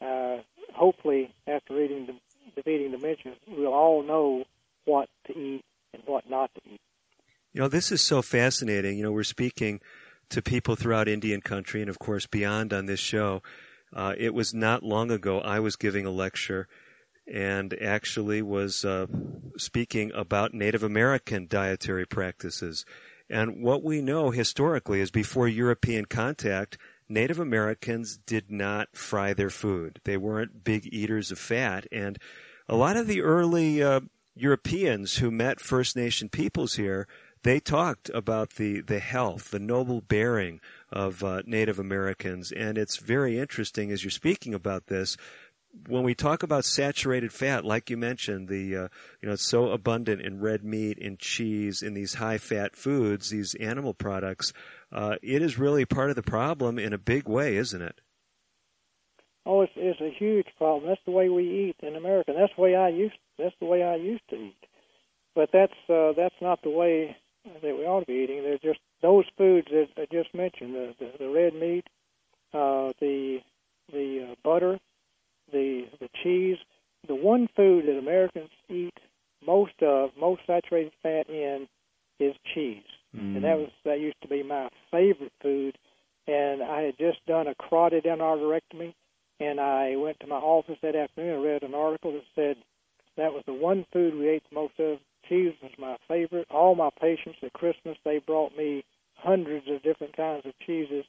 [0.06, 0.42] uh,
[0.74, 2.14] hopefully after reading the
[2.56, 4.46] defeating dementia, we'll all know
[4.86, 6.82] what to eat and what not to eat.
[7.54, 8.98] You know, this is so fascinating.
[8.98, 9.80] You know, we're speaking
[10.30, 13.42] to people throughout Indian country and, of course, beyond on this show.
[13.96, 16.68] Uh, it was not long ago I was giving a lecture
[17.32, 19.08] and actually was uh,
[19.58, 22.86] speaking about Native American dietary practices.
[23.30, 26.78] And what we know historically is before European contact,
[27.08, 30.02] Native Americans did not fry their food.
[30.04, 31.88] They weren't big eaters of fat.
[31.92, 32.20] And
[32.68, 34.02] a lot of the early uh,
[34.36, 37.08] Europeans who met First Nation peoples here,
[37.44, 40.60] they talked about the, the health, the noble bearing
[40.92, 42.52] of uh, Native Americans.
[42.52, 45.18] And it's very interesting as you're speaking about this.
[45.88, 48.88] When we talk about saturated fat, like you mentioned, the uh,
[49.22, 53.30] you know it's so abundant in red meat, in cheese, in these high fat foods,
[53.30, 54.54] these animal products.
[54.90, 58.00] Uh, it is really part of the problem in a big way, isn't it?
[59.46, 60.88] Oh, it's, it's a huge problem.
[60.88, 62.34] That's the way we eat in America.
[62.36, 63.16] That's the way I used.
[63.38, 64.66] That's the way I used to eat.
[65.36, 68.44] But that's uh, that's not the way that we ought to be eating.
[68.44, 71.86] They're just those foods that I just mentioned: the the, the red meat,
[72.54, 73.40] uh, the
[73.92, 74.80] the uh, butter,
[75.52, 76.58] the the cheese.
[77.08, 78.98] The one food that Americans eat
[79.46, 81.68] most of, most saturated fat in,
[82.20, 83.36] is cheese, mm.
[83.36, 85.78] and that was that used to be my favorite food.
[86.28, 88.96] And I had just done a carotid endarterectomy,
[89.40, 92.58] and I went to my office that afternoon and read an article that said
[93.18, 94.98] that was the one food we ate the most of.
[95.30, 96.48] Cheese was my favorite.
[96.50, 98.84] All my patients at Christmas, they brought me
[99.26, 101.06] hundreds of different kinds of cheeses,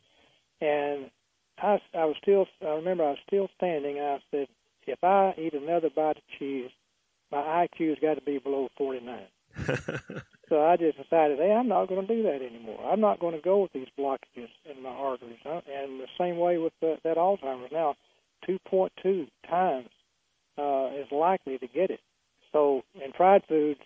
[0.60, 1.10] and
[1.58, 2.46] I, I was still.
[2.62, 3.98] I remember I was still standing.
[3.98, 4.48] And I said,
[4.86, 6.70] if I eat another bite of cheese,
[7.30, 7.38] my
[7.78, 9.20] IQ's got to be below 49.
[10.48, 12.80] so I just decided, hey, I'm not going to do that anymore.
[12.84, 15.38] I'm not going to go with these blockages in my arteries.
[15.44, 17.72] And the same way with the, that Alzheimer's.
[17.72, 17.96] Now,
[18.48, 19.88] 2.2 times
[20.58, 22.00] uh, is likely to get it.
[22.52, 23.80] So, in fried foods,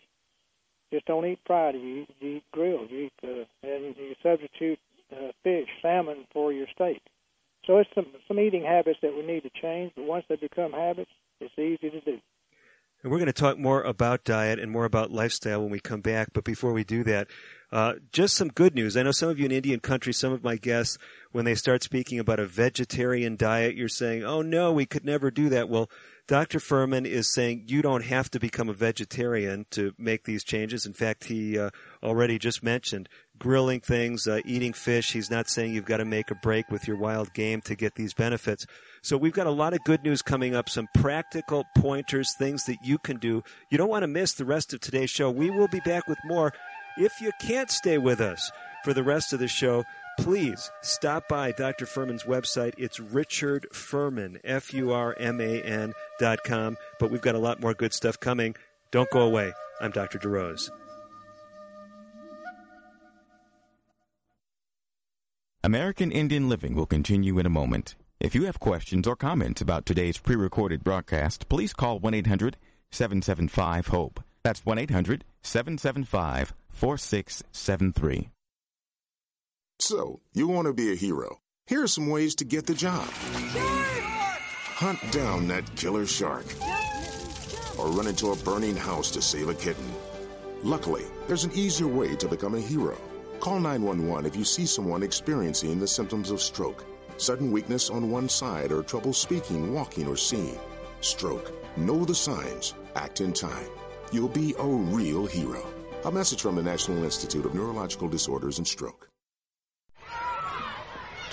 [0.93, 1.75] just don't eat fried.
[1.75, 2.91] You, you eat grilled.
[2.91, 4.79] You eat uh, and you substitute
[5.13, 7.01] uh, fish, salmon for your steak.
[7.67, 9.93] So it's some some eating habits that we need to change.
[9.95, 12.19] But once they become habits, it's easy to do.
[13.03, 16.03] And we're going to talk more about diet and more about lifestyle when we come
[16.03, 16.35] back.
[16.35, 17.29] But before we do that,
[17.73, 18.95] uh, just some good news.
[18.95, 20.99] I know some of you in Indian country, some of my guests,
[21.33, 25.31] when they start speaking about a vegetarian diet, you're saying, oh no, we could never
[25.31, 25.71] do that.
[25.71, 25.89] Well,
[26.31, 26.61] Dr.
[26.61, 30.87] Furman is saying you don't have to become a vegetarian to make these changes.
[30.87, 31.71] In fact, he uh,
[32.05, 33.09] already just mentioned
[33.41, 35.11] grilling things, uh, eating fish.
[35.11, 37.97] He's not saying you've got to make a break with your wild game to get
[37.97, 38.65] these benefits.
[39.03, 42.77] So we've got a lot of good news coming up, some practical pointers, things that
[42.85, 43.43] you can do.
[43.69, 45.33] You don't want to miss the rest of today's show.
[45.33, 46.53] We will be back with more.
[46.97, 48.53] If you can't stay with us
[48.85, 49.83] for the rest of the show,
[50.21, 51.87] please stop by Dr.
[51.87, 52.75] Furman's website.
[52.77, 56.77] It's Richard Furman, F U R M A N dot com.
[56.99, 58.55] But we've got a lot more good stuff coming.
[58.91, 59.53] Don't go away.
[59.81, 60.19] I'm Dr.
[60.19, 60.71] DeRose.
[65.63, 67.95] American Indian Living will continue in a moment.
[68.19, 72.57] If you have questions or comments about today's pre recorded broadcast, please call 1 800
[72.91, 74.21] 775 HOPE.
[74.43, 78.31] That's 1 800 775 4673.
[79.81, 81.41] So, you want to be a hero.
[81.67, 83.09] Here are some ways to get the job
[84.81, 86.47] hunt down that killer shark,
[87.79, 89.93] or run into a burning house to save a kitten.
[90.63, 92.97] Luckily, there's an easier way to become a hero.
[93.41, 96.87] Call 911 if you see someone experiencing the symptoms of stroke
[97.21, 100.59] Sudden weakness on one side or trouble speaking, walking, or seeing.
[101.03, 101.53] Stroke.
[101.77, 102.73] Know the signs.
[102.97, 103.69] Act in time.
[104.11, 105.63] You'll be a real hero.
[106.07, 109.10] A message from the National Institute of Neurological Disorders and Stroke.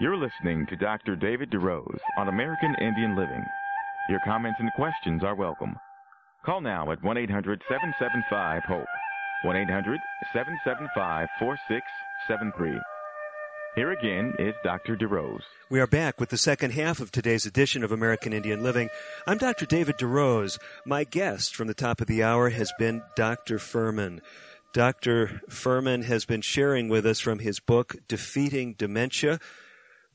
[0.00, 1.16] You're listening to Dr.
[1.16, 3.44] David DeRose on American Indian Living.
[4.08, 5.74] Your comments and questions are welcome.
[6.46, 8.86] Call now at 1 800 775 HOPE.
[9.42, 9.98] 1 800
[10.32, 12.80] 775 4673.
[13.74, 14.96] Here again is Dr.
[14.96, 15.42] DeRose.
[15.68, 18.90] We are back with the second half of today's edition of American Indian Living.
[19.26, 19.66] I'm Dr.
[19.66, 20.60] David DeRose.
[20.86, 23.58] My guest from the top of the hour has been Dr.
[23.58, 24.20] Furman.
[24.72, 25.40] Dr.
[25.48, 29.40] Furman has been sharing with us from his book, Defeating Dementia.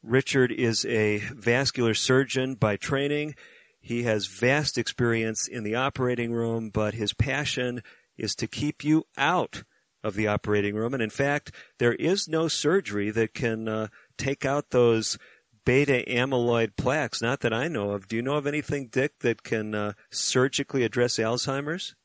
[0.03, 3.35] Richard is a vascular surgeon by training.
[3.79, 7.81] He has vast experience in the operating room, but his passion
[8.17, 9.63] is to keep you out
[10.03, 10.93] of the operating room.
[10.93, 13.87] And in fact, there is no surgery that can uh,
[14.17, 15.17] take out those
[15.65, 18.09] beta amyloid plaques, not that I know of.
[18.09, 21.95] Do you know of anything, Dick, that can uh, surgically address Alzheimer's?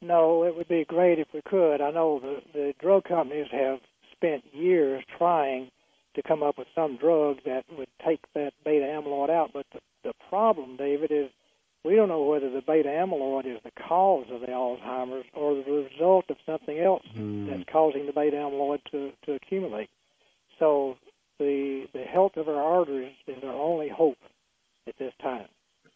[0.00, 1.80] No, it would be great if we could.
[1.80, 3.80] I know the, the drug companies have
[4.12, 5.70] spent years trying
[6.14, 9.50] to come up with some drug that would take that beta amyloid out.
[9.52, 11.30] But the, the problem, David, is
[11.84, 15.70] we don't know whether the beta amyloid is the cause of the Alzheimer's or the
[15.70, 17.48] result of something else mm.
[17.48, 19.90] that's causing the beta amyloid to, to accumulate.
[20.58, 20.96] So
[21.38, 24.18] the the health of our arteries is our only hope
[24.86, 25.48] at this time.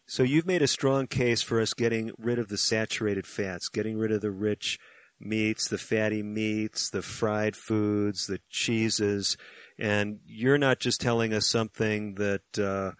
[0.05, 3.97] So you've made a strong case for us getting rid of the saturated fats, getting
[3.97, 4.79] rid of the rich
[5.19, 9.37] meats, the fatty meats, the fried foods, the cheeses,
[9.79, 12.91] and you're not just telling us something that uh,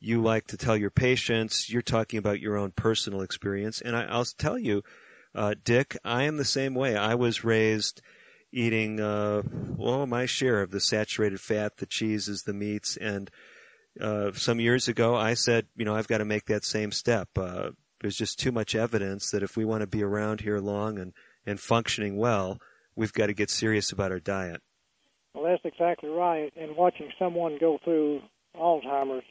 [0.00, 1.68] you like to tell your patients.
[1.68, 3.80] You're talking about your own personal experience.
[3.80, 4.82] And I, will tell you,
[5.34, 6.96] uh, Dick, I am the same way.
[6.96, 8.00] I was raised
[8.52, 9.42] eating, uh,
[9.76, 13.30] well, my share of the saturated fat, the cheeses, the meats, and
[14.00, 17.28] uh, some years ago, I said, you know, I've got to make that same step.
[17.36, 17.70] Uh,
[18.00, 21.12] there's just too much evidence that if we want to be around here long and,
[21.44, 22.58] and functioning well,
[22.94, 24.62] we've got to get serious about our diet.
[25.34, 26.52] Well, that's exactly right.
[26.56, 28.22] And watching someone go through
[28.56, 29.24] Alzheimer's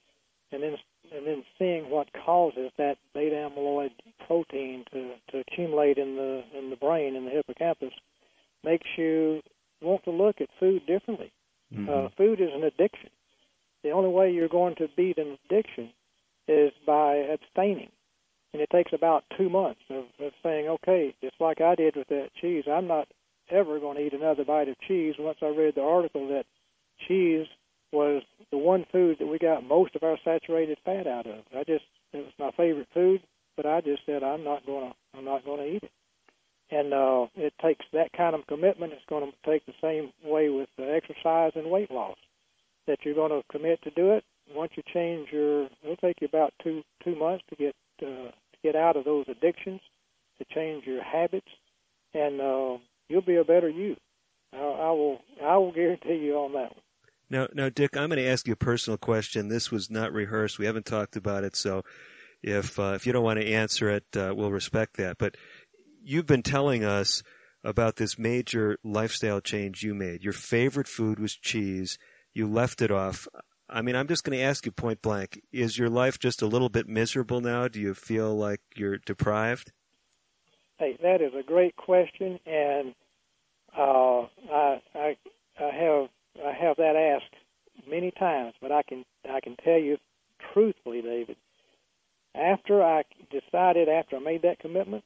[0.52, 0.78] and then
[1.16, 3.92] and then seeing what causes that beta amyloid
[4.26, 7.94] protein to, to accumulate in the in the brain in the hippocampus
[8.64, 9.42] makes you
[9.82, 11.32] want to look at food differently.
[11.74, 11.90] Mm-hmm.
[11.90, 13.10] Uh, food is an addiction.
[13.84, 15.92] The only way you're going to beat an addiction
[16.48, 17.90] is by abstaining.
[18.54, 22.08] And it takes about two months of, of saying, okay, just like I did with
[22.08, 23.08] that cheese, I'm not
[23.50, 26.46] ever going to eat another bite of cheese once I read the article that
[27.08, 27.48] cheese
[27.92, 31.44] was the one food that we got most of our saturated fat out of.
[31.56, 33.22] I just it was my favorite food,
[33.56, 35.92] but I just said I'm not going to I'm not going to eat it.
[36.70, 38.92] And uh, it takes that kind of commitment.
[38.92, 42.18] It's going to take the same way with the exercise and weight loss.
[42.88, 44.26] That you're going to commit to do it.
[44.54, 48.58] Once you change your, it'll take you about two two months to get uh, to
[48.64, 49.82] get out of those addictions,
[50.40, 51.48] to change your habits,
[52.14, 52.78] and uh,
[53.10, 53.96] you'll be a better you.
[54.54, 56.82] I, I will I will guarantee you on that one.
[57.30, 59.50] Now, now, Dick, I'm going to ask you a personal question.
[59.50, 60.60] This was not rehearsed.
[60.60, 61.84] We haven't talked about it, so
[62.42, 65.18] if uh, if you don't want to answer it, uh, we'll respect that.
[65.18, 65.36] But
[66.02, 67.24] you've been telling us
[67.64, 70.24] about this major lifestyle change you made.
[70.24, 71.98] Your favorite food was cheese.
[72.34, 73.28] You left it off.
[73.70, 75.42] I mean, I'm just going to ask you point blank.
[75.52, 77.68] Is your life just a little bit miserable now?
[77.68, 79.74] Do you feel like you're deprived?
[80.80, 82.94] Hey, that is a great question, and
[83.78, 84.22] uh,
[84.52, 85.18] I, I,
[85.60, 86.10] I have
[86.46, 87.34] I have that asked
[87.90, 89.98] many times, but I can I can tell you
[90.54, 91.38] truthfully, David.
[92.36, 95.04] After I decided, after I made that commitment,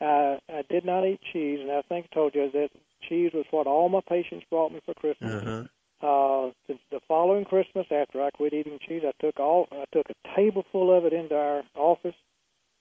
[0.00, 2.70] I, I did not eat cheese, and I think I told you that
[3.08, 5.42] cheese was what all my patients brought me for Christmas.
[5.42, 5.64] Uh-huh.
[6.02, 10.06] Uh, the, the following Christmas, after I quit eating cheese, I took all I took
[10.08, 12.14] a table full of it into our office,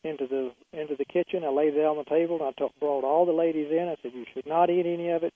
[0.03, 1.43] into the into the kitchen.
[1.43, 3.87] I laid it on the table, and I took, brought all the ladies in.
[3.87, 5.33] I said, "You should not eat any of it,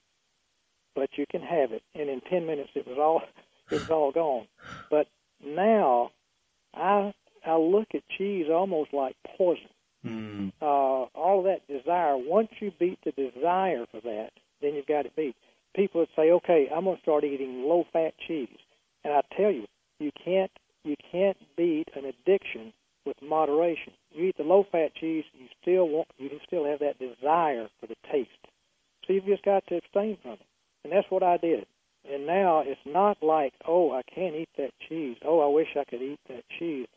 [0.96, 3.22] but you can have it." And in ten minutes, it was all
[3.72, 4.48] it was all gone.
[4.90, 5.08] But
[5.46, 6.12] now,
[6.74, 7.14] I
[7.46, 9.70] I look at cheese almost like poison.
[10.06, 10.52] Mm.
[10.62, 12.18] Uh, all of that desire.
[12.18, 15.36] Once you beat the desire for that, then you've got it beat
[15.76, 18.60] people would say, "Okay, I'm going to start eating low-fat cheese,"
[19.04, 19.68] and I tell you,
[20.00, 20.52] you can't
[20.84, 22.74] you can't beat an addiction
[23.06, 23.94] with moderation.
[24.12, 27.88] You eat the low-fat cheese, you still want you can still have that desire for
[27.88, 28.30] the taste.
[29.06, 30.46] So you've just got to abstain from it,
[30.84, 31.66] and that's what I did.
[32.10, 35.18] And now it's not like, "Oh, I can't eat that cheese.
[35.24, 36.88] Oh, I wish I could eat that cheese."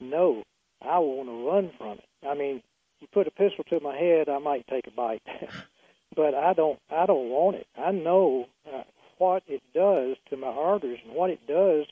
[0.00, 0.42] No,
[0.80, 2.26] I want to run from it.
[2.26, 2.62] I mean,
[3.00, 5.22] you put a pistol to my head, I might take a bite.
[6.16, 7.66] but I don't I don't want it.
[7.76, 8.82] I know uh,
[9.18, 11.86] what it does to my arteries and what it does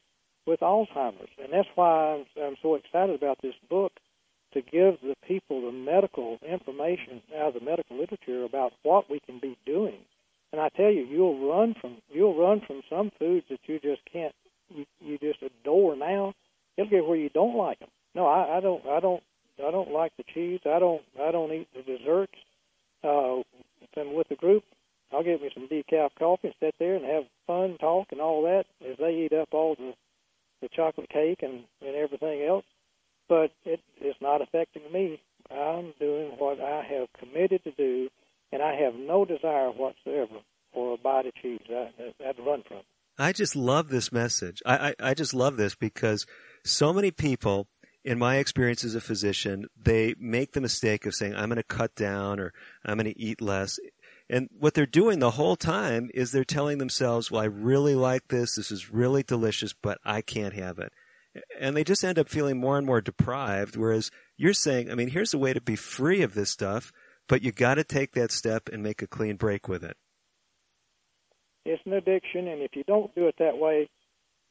[0.51, 3.92] with Alzheimer's, and that's why I'm, I'm so excited about this book
[4.53, 9.20] to give the people the medical information out of the medical literature about what we
[9.20, 9.98] can be doing.
[10.53, 14.03] And I tell you, you'll run from you'll run from some foods that you just
[14.12, 14.34] can't
[14.74, 16.34] you, you just adore now.
[16.76, 17.88] It'll get where you don't like them.
[18.16, 19.22] No, I, I don't I don't
[19.64, 20.61] I don't like the cheese.
[20.66, 22.34] I don't I don't eat the desserts.
[23.05, 23.42] Uh,
[23.82, 24.64] if I'm with the group,
[25.12, 28.42] I'll get me some decaf coffee and sit there and have fun, talk, and all
[28.42, 29.94] that as they eat up all the
[30.61, 32.65] the chocolate cake and and everything else.
[33.29, 35.21] But it it's not affecting me.
[35.51, 38.09] I'm doing what I have committed to do,
[38.53, 40.41] and I have no desire whatsoever
[40.73, 41.61] for a bite of cheese.
[41.69, 42.79] I, I, I'd run from.
[42.79, 42.85] It.
[43.19, 44.63] I just love this message.
[44.65, 46.25] I, I, I just love this because
[46.65, 47.67] so many people
[48.05, 51.63] in my experience as a physician, they make the mistake of saying, I'm going to
[51.63, 52.53] cut down or
[52.85, 53.79] I'm going to eat less.
[54.31, 58.28] And what they're doing the whole time is they're telling themselves, well, I really like
[58.28, 58.55] this.
[58.55, 60.93] This is really delicious, but I can't have it.
[61.59, 63.76] And they just end up feeling more and more deprived.
[63.76, 66.93] Whereas you're saying, I mean, here's a way to be free of this stuff,
[67.28, 69.97] but you got to take that step and make a clean break with it.
[71.66, 73.89] It's an addiction, and if you don't do it that way,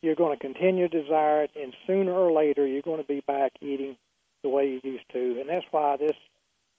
[0.02, 3.24] you're going to continue to desire it, and sooner or later you're going to be
[3.26, 3.96] back eating
[4.44, 5.40] the way you used to.
[5.40, 6.16] And that's why this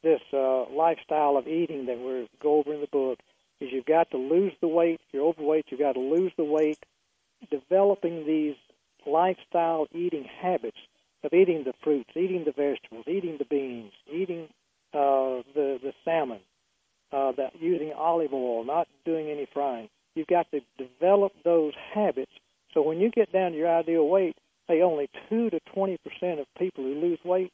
[0.02, 3.18] this uh, lifestyle of eating that we go over in the book
[3.60, 5.00] is you've got to lose the weight.
[5.08, 6.78] If you're overweight, you've got to lose the weight.
[7.50, 8.56] Developing these
[9.06, 10.76] lifestyle eating habits
[11.24, 14.48] of eating the fruits, eating the vegetables, eating the beans, eating
[14.92, 16.40] uh, the the salmon,
[17.12, 19.88] uh, that using olive oil, not doing any frying.
[20.14, 22.32] You've got to develop those habits
[22.72, 24.36] so when you get down to your ideal weight,
[24.68, 25.98] say only 2 to 20%
[26.40, 27.52] of people who lose weight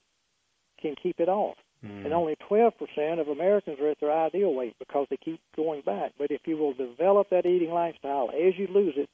[0.81, 1.57] can keep it off.
[1.87, 2.05] Mm.
[2.07, 6.13] And only 12% of Americans are at their ideal weight because they keep going back.
[6.19, 9.09] But if you will develop that eating lifestyle as you lose it,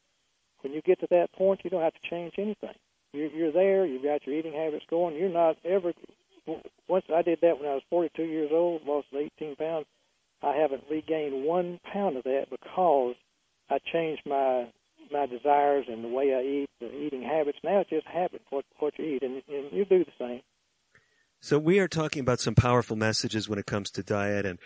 [0.61, 2.75] when you get to that point, you don't have to change anything.
[3.13, 3.85] You're, you're there.
[3.85, 5.17] You've got your eating habits going.
[5.17, 5.93] You're not ever.
[6.89, 9.87] Once I did that when I was 42 years old, lost 18 pounds.
[10.43, 13.15] I haven't regained one pound of that because
[13.71, 14.67] I changed my
[15.11, 17.59] my desires and the way I eat, the eating habits.
[17.63, 20.41] Now it's just habit what what you eat, and, and you do the same.
[21.45, 24.61] So we are talking about some powerful messages when it comes to diet, and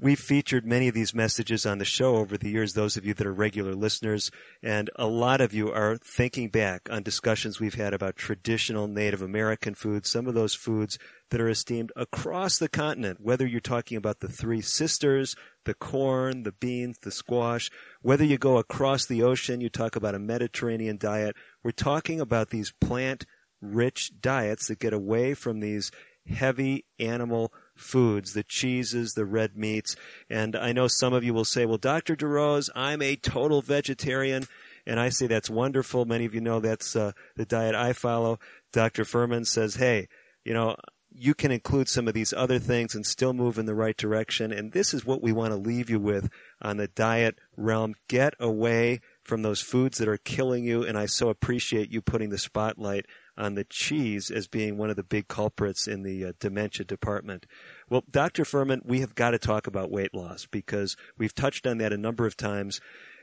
[0.00, 2.72] we've featured many of these messages on the show over the years.
[2.72, 4.30] Those of you that are regular listeners,
[4.62, 9.20] and a lot of you are thinking back on discussions we've had about traditional Native
[9.20, 10.08] American foods.
[10.08, 10.98] Some of those foods
[11.28, 16.44] that are esteemed across the continent, whether you're talking about the three sisters, the corn,
[16.44, 17.70] the beans, the squash,
[18.00, 21.36] whether you go across the ocean, you talk about a Mediterranean diet.
[21.62, 23.26] We're talking about these plant
[23.60, 25.90] rich diets that get away from these
[26.26, 29.96] heavy animal foods, the cheeses, the red meats.
[30.30, 32.16] And I know some of you will say, well, Dr.
[32.16, 34.44] DeRose, I'm a total vegetarian.
[34.86, 36.04] And I say that's wonderful.
[36.04, 38.38] Many of you know that's uh, the diet I follow.
[38.72, 39.04] Dr.
[39.04, 40.08] Furman says, hey,
[40.44, 40.76] you know,
[41.16, 44.52] you can include some of these other things and still move in the right direction.
[44.52, 46.28] And this is what we want to leave you with
[46.60, 47.94] on the diet realm.
[48.08, 50.82] Get away from those foods that are killing you.
[50.82, 53.06] And I so appreciate you putting the spotlight
[53.36, 57.46] on the cheese as being one of the big culprits in the uh, dementia department.
[57.88, 58.44] Well, Dr.
[58.44, 61.98] Furman, we have got to talk about weight loss because we've touched on that a
[61.98, 62.80] number of times.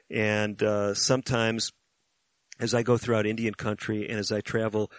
[0.10, 1.72] And uh, sometimes
[2.62, 4.92] as I go throughout Indian country and as I travel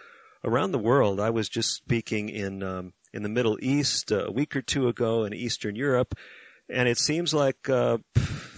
[0.43, 4.55] around the world, I was just speaking in um, in the Middle East a week
[4.55, 6.15] or two ago in Eastern Europe,
[6.67, 7.99] and it seems like uh,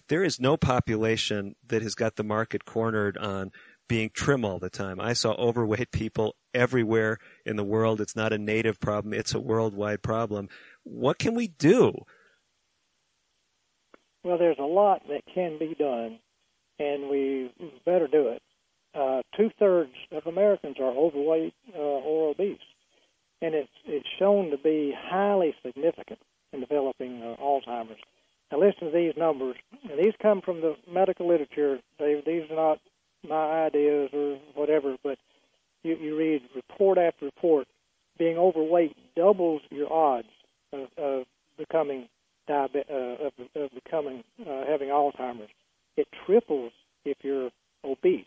[0.08, 3.52] there is no population that has got the market cornered on
[3.88, 5.00] being trim all the time.
[5.00, 8.02] I saw overweight people everywhere in the world.
[8.02, 10.50] It's not a native problem, it's a worldwide problem.
[10.84, 11.94] What can we do?
[14.24, 16.20] Well, there's a lot that can be done,
[16.80, 17.52] and we
[17.86, 18.42] better do it.
[18.96, 22.58] Uh, Two thirds of Americans are overweight uh, or obese,
[23.42, 26.20] and it's it's shown to be highly significant
[26.54, 28.00] in developing uh, Alzheimer's.
[28.52, 31.80] Now, listen to these numbers, and these come from the medical literature.
[32.00, 32.80] They, these are not
[33.30, 35.18] my ideas or whatever, but
[35.84, 37.68] you, you read report after report.
[38.18, 40.28] Being overweight doubles your odds
[40.72, 41.26] of, of
[41.58, 42.08] becoming
[42.50, 45.50] diabetic, uh, of, of becoming uh, having Alzheimer's.
[45.98, 46.72] It triples
[47.04, 47.52] if you're
[47.84, 48.26] obese.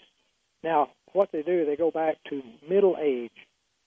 [0.62, 3.30] Now, what they do, they go back to middle age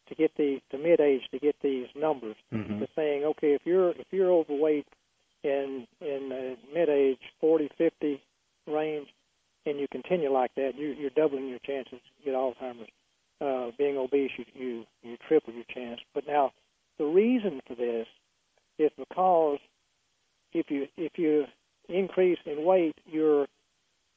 [0.07, 2.35] to get the to mid age to get these numbers.
[2.53, 2.79] Mm-hmm.
[2.79, 4.87] To saying, okay, if you're if you're overweight
[5.43, 8.21] in in uh, mid age 40, 50
[8.67, 9.07] range,
[9.65, 12.89] and you continue like that, you, you're doubling your chances to get Alzheimer's.
[13.39, 15.99] Uh, being obese, you, you you triple your chance.
[16.13, 16.51] But now,
[16.99, 18.05] the reason for this
[18.77, 19.57] is because
[20.53, 21.45] if you if you
[21.89, 23.47] increase in weight, you're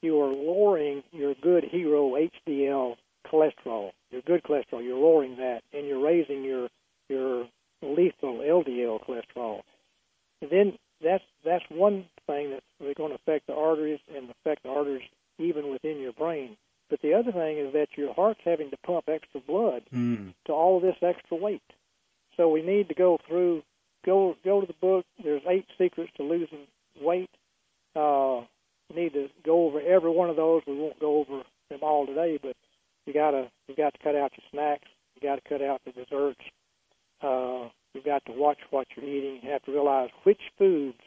[0.03, 2.17] you are lowering your good hero
[2.47, 4.85] HDL cholesterol, your good cholesterol.
[4.85, 6.69] You're lowering that, and you're raising your
[7.09, 7.49] your
[7.83, 9.61] lethal LDL cholesterol.
[10.43, 14.69] And then that's that's one thing that's going to affect the arteries and affect the
[14.69, 15.09] arteries
[15.39, 16.57] even within your brain.
[16.91, 20.35] But the other thing is that your heart's having to pump extra blood Mm.
[20.47, 21.63] to all of this extra weight.
[22.37, 23.63] So we need to go through,
[24.05, 25.07] go go to the book.
[25.23, 26.67] There's eight secrets to losing
[27.01, 27.31] weight.
[27.97, 28.43] Uh,
[28.95, 30.63] need to go over every one of those.
[30.67, 32.57] We won't go over them all today, but
[33.07, 34.89] you gotta you got to cut out your snacks.
[35.15, 36.41] You got to cut out the desserts.
[37.23, 39.41] Uh, you've got to watch what you're eating.
[39.43, 40.99] You have to realize which foods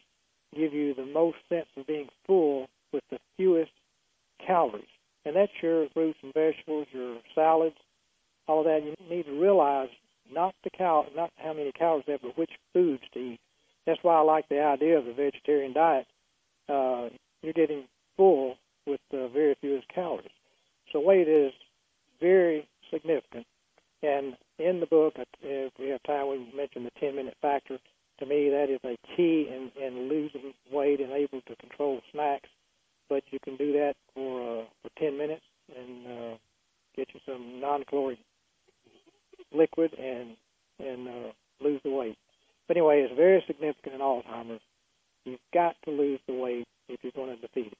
[0.56, 3.72] give you the most sense of being full with the fewest
[4.46, 4.86] calories.
[5.26, 7.76] And that's your fruits and vegetables, your salads,
[8.48, 8.84] all of that.
[8.84, 9.90] You need to realize
[10.32, 13.40] not the cal, not how many calories they have, but which foods to eat.
[13.86, 16.08] That's why I like the idea of the vegetarian diet.
[16.68, 17.10] Uh,
[17.42, 17.86] you're getting
[18.18, 20.30] full with uh, very fewest calories.
[20.92, 21.54] So weight is
[22.20, 23.46] very significant.
[24.04, 27.80] And in the book, if we have time, we mention the 10-minute factor.
[28.20, 32.50] To me, that is a key in, in losing weight and able to control snacks.
[33.10, 35.44] But you can do that for uh, for 10 minutes
[35.76, 36.38] and uh,
[36.96, 38.20] get you some non-caloric
[39.54, 40.36] liquid and
[40.80, 41.32] and uh,
[41.62, 42.18] lose the weight.
[42.68, 44.62] But anyway, it's very significant in Alzheimer's.
[45.26, 47.78] You've got to lose the weight if you're going to defeat it.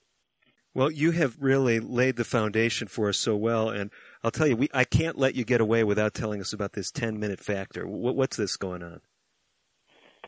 [0.74, 3.90] Well, you have really laid the foundation for us so well, and
[4.24, 6.92] I'll tell you, we I can't let you get away without telling us about this
[6.92, 7.88] ten minute factor.
[7.88, 9.02] What, what's this going on?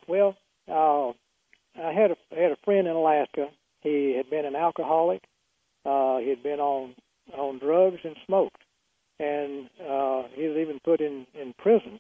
[0.08, 0.36] Well,
[0.68, 1.10] uh,
[1.80, 3.50] I had a I had a friend in Alaska.
[3.82, 5.24] He had been an alcoholic.
[5.86, 6.96] Uh, he had been on
[7.38, 8.62] on drugs and smoked,
[9.20, 12.00] and uh, he was even put in in prison.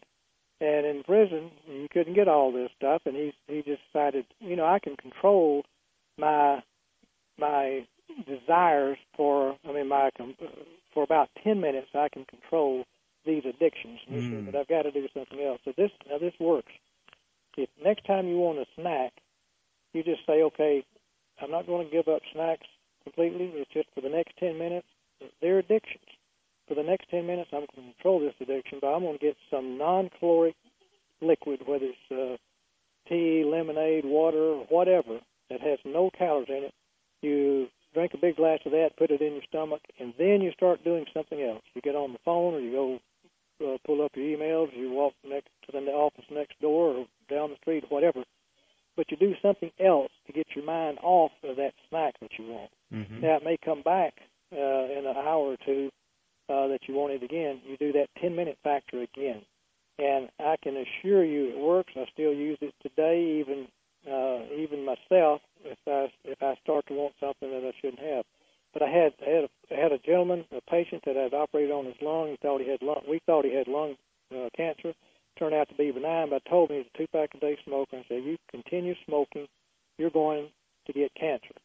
[0.61, 4.55] And in prison, you couldn't get all this stuff, and he he just decided, you
[4.55, 5.63] know, I can control
[6.17, 6.61] my
[7.37, 7.85] my
[8.27, 10.09] desires for I mean my
[10.93, 12.85] for about ten minutes I can control
[13.25, 13.99] these addictions.
[14.07, 14.45] He said, Mm.
[14.45, 15.59] but I've got to do something else.
[15.63, 16.71] So this now this works.
[17.57, 19.13] If next time you want a snack,
[19.93, 20.83] you just say, okay,
[21.41, 22.67] I'm not going to give up snacks
[23.03, 23.51] completely.
[23.55, 24.87] It's just for the next ten minutes.
[25.41, 26.05] They're addictions.
[26.67, 29.25] For the next ten minutes, I'm going to control this addiction, but I'm going to
[29.25, 30.55] get some non-caloric
[31.21, 32.37] liquid, whether it's uh,
[33.09, 35.19] tea, lemonade, water, whatever
[35.49, 36.73] that has no calories in it.
[37.21, 40.51] You drink a big glass of that, put it in your stomach, and then you
[40.51, 41.63] start doing something else.
[41.73, 45.13] You get on the phone, or you go uh, pull up your emails, you walk
[45.27, 48.23] next to the office next door, or down the street, whatever.
[48.99, 52.47] But you do something else to get your mind off of that snack that you
[52.47, 52.69] want.
[52.93, 53.21] Mm-hmm.
[53.21, 54.13] Now it may come back
[54.51, 55.89] uh, in an hour or two
[56.49, 57.61] uh, that you want it again.
[57.65, 59.43] You do that 10 minute factor again,
[59.99, 61.93] and I can assure you it works.
[61.95, 63.69] I still use it today, even
[64.05, 68.25] uh, even myself if I if I start to want something that I shouldn't have.
[68.73, 71.33] But I had I had a, I had a gentleman, a patient that I had
[71.33, 72.31] operated on his lung.
[72.31, 73.03] He thought he had lung.
[73.07, 73.95] We thought he had lung
[74.35, 74.93] uh, cancer.
[75.39, 76.29] Turned out to be benign.
[76.29, 77.97] But I told him he was a two pack a day smoker.
[77.97, 79.47] I said, if "You continue smoking,
[79.97, 80.49] you're going
[80.85, 81.55] to get cancer."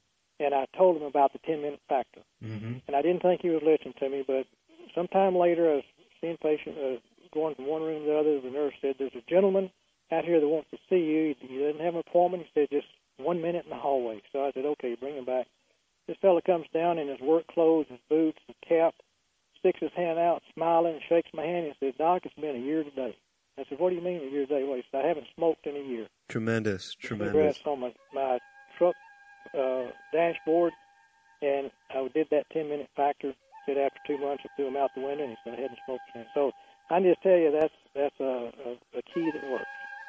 [0.41, 2.21] and I told him about the 10 minute factor.
[2.43, 2.75] Mm-hmm.
[2.87, 4.47] And I didn't think he was listening to me, but
[4.95, 5.85] sometime later, I was
[6.21, 6.99] seeing patient uh,
[7.33, 8.41] going from one room to the other.
[8.41, 9.71] The nurse said, "There's a gentleman
[10.11, 11.35] out here that wants to see you.
[11.41, 14.53] He doesn't have an appointment." He said, "Just one minute in the hallway." So I
[14.53, 15.47] said, "Okay, bring him back."
[16.07, 18.95] This fellow comes down in his work clothes, his boots, his cap,
[19.59, 22.59] sticks his hand out, smiling, and shakes my hand, and said, "Doc, it's been a
[22.59, 23.17] year today."
[23.59, 25.81] I said, "What do you mean today?" Well, he said, "I haven't smoked in a
[25.81, 27.35] year." Tremendous, tremendous.
[27.35, 28.39] Cigarettes on my, my
[28.79, 28.95] truck
[29.57, 30.73] uh, dashboard,
[31.43, 33.35] and I did that 10 minute factor.
[33.67, 35.79] Said after two months, I threw him out the window, and he said, I hadn't
[35.87, 36.29] smoked since.
[36.35, 36.53] So
[36.91, 39.65] I just tell you, that's that's a, a, a key that works.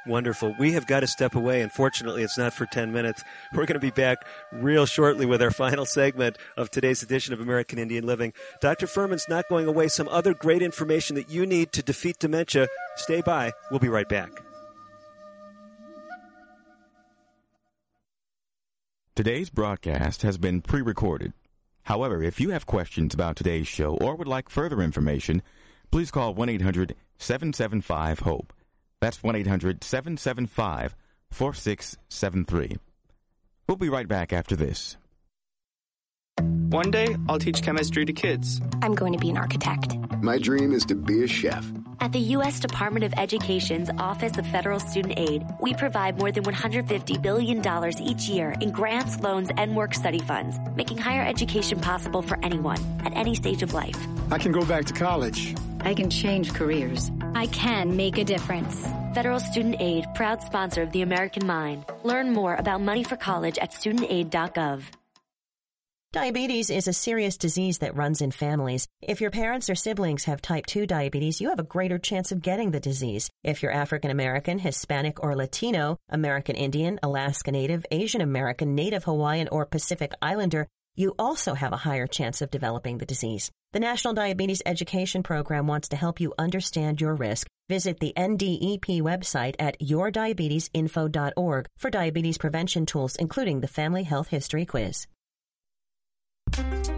[0.08, 0.56] Wonderful.
[0.60, 1.62] We have got to step away.
[1.62, 3.24] Unfortunately, it's not for 10 minutes.
[3.53, 4.20] We're going to be back
[4.51, 8.34] real shortly with our final segment of today's edition of American Indian Living.
[8.62, 8.86] Dr.
[8.86, 9.88] Furman's not going away.
[9.88, 12.68] Some other great information that you need to defeat dementia.
[12.97, 13.51] Stay by.
[13.72, 14.30] We'll be right back.
[19.16, 21.34] Today's broadcast has been pre recorded.
[21.84, 25.41] However, if you have questions about today's show or would like further information,
[25.89, 28.53] please call 1 800 775 HOPE.
[29.02, 30.96] That's 1 800 775
[31.32, 32.78] 4673.
[33.68, 34.98] We'll be right back after this.
[36.70, 38.60] One day, I'll teach chemistry to kids.
[38.82, 39.96] I'm going to be an architect.
[40.22, 41.66] My dream is to be a chef.
[42.02, 42.60] At the U.S.
[42.60, 47.62] Department of Education's Office of Federal Student Aid, we provide more than $150 billion
[48.02, 52.80] each year in grants, loans, and work study funds, making higher education possible for anyone
[53.06, 53.98] at any stage of life.
[54.32, 55.56] I can go back to college.
[55.82, 57.12] I can change careers.
[57.36, 58.88] I can make a difference.
[59.13, 61.86] Federal Student Aid, proud sponsor of the American Mind.
[62.03, 64.83] Learn more about money for college at studentaid.gov.
[66.13, 68.88] Diabetes is a serious disease that runs in families.
[69.01, 72.41] If your parents or siblings have type 2 diabetes, you have a greater chance of
[72.41, 73.29] getting the disease.
[73.43, 79.49] If you're African American, Hispanic, or Latino, American Indian, Alaska Native, Asian American, Native Hawaiian,
[79.49, 83.51] or Pacific Islander, you also have a higher chance of developing the disease.
[83.76, 87.45] The National Diabetes Education Program wants to help you understand your risk.
[87.67, 94.65] Visit the NDEP website at yourdiabetesinfo.org for diabetes prevention tools, including the Family Health History
[94.65, 95.07] Quiz.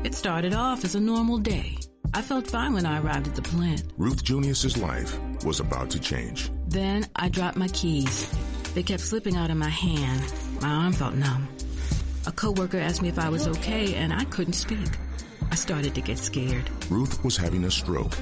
[0.04, 1.80] It started off as a normal day.
[2.14, 3.82] I felt fine when I arrived at the plant.
[3.98, 6.52] Ruth Junius's life was about to change.
[6.68, 8.32] Then I dropped my keys.
[8.76, 10.32] They kept slipping out of my hand.
[10.62, 11.48] My arm felt numb.
[12.28, 14.90] A coworker asked me if I was okay, and I couldn't speak.
[15.52, 16.70] I started to get scared.
[16.90, 18.16] Ruth was having a stroke.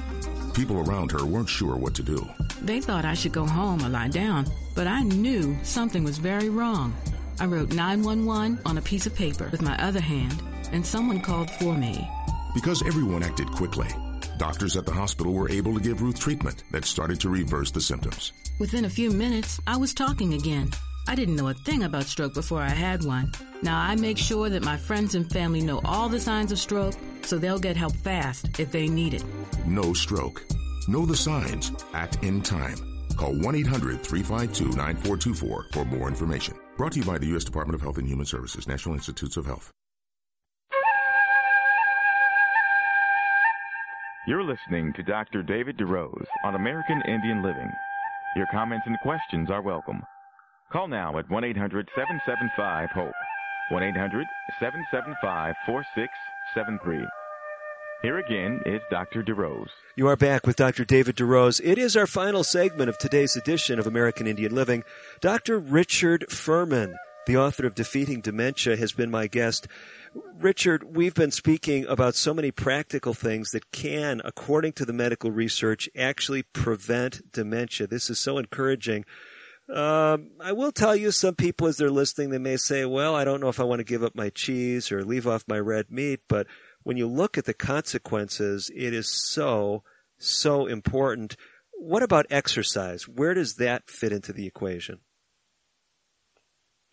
[0.54, 2.28] People around her weren't sure what to do.
[2.62, 6.50] They thought I should go home or lie down, but I knew something was very
[6.50, 6.94] wrong.
[7.40, 11.50] I wrote 911 on a piece of paper with my other hand, and someone called
[11.52, 12.10] for me.
[12.54, 13.90] Because everyone acted quickly,
[14.38, 17.82] doctors at the hospital were able to give Ruth treatment that started to reverse the
[17.82, 18.32] symptoms.
[18.60, 20.72] Within a few minutes, I was talking again.
[21.08, 23.32] I didn't know a thing about stroke before I had one.
[23.62, 26.96] Now I make sure that my friends and family know all the signs of stroke
[27.22, 29.24] so they'll get help fast if they need it.
[29.66, 30.44] No stroke.
[30.88, 31.72] Know the signs.
[31.94, 32.78] Act in time.
[33.18, 36.56] Call 1 800 352 9424 for more information.
[36.78, 37.44] Brought to you by the U.S.
[37.44, 39.72] Department of Health and Human Services, National Institutes of Health.
[44.28, 45.44] You're listening to Dr.
[45.44, 47.72] David DeRose on American Indian Living.
[48.36, 50.02] Your comments and questions are welcome.
[50.72, 53.14] Call now at 1 800 775 HOPE.
[53.70, 54.26] 1 800
[54.60, 57.06] 775 4673.
[58.02, 59.24] Here again is Dr.
[59.24, 59.70] DeRose.
[59.96, 60.84] You are back with Dr.
[60.84, 61.62] David DeRose.
[61.64, 64.84] It is our final segment of today's edition of American Indian Living.
[65.22, 65.60] Dr.
[65.60, 66.96] Richard Furman,
[67.28, 69.68] the author of Defeating Dementia, has been my guest.
[70.40, 75.32] Richard, we've been speaking about so many practical things that can, according to the medical
[75.32, 77.88] research, actually prevent dementia.
[77.88, 79.06] This is so encouraging.
[79.74, 83.24] Um, I will tell you, some people as they're listening, they may say, well, I
[83.24, 85.90] don't know if I want to give up my cheese or leave off my red
[85.90, 86.46] meat, but
[86.84, 89.82] when you look at the consequences, it is so,
[90.20, 91.36] so important.
[91.74, 93.08] What about exercise?
[93.08, 95.00] Where does that fit into the equation?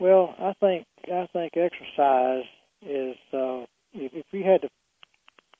[0.01, 2.45] Well, I think I think exercise
[2.81, 4.69] is uh, if, if you had to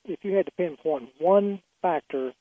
[0.03, 2.33] if you had to pinpoint one factor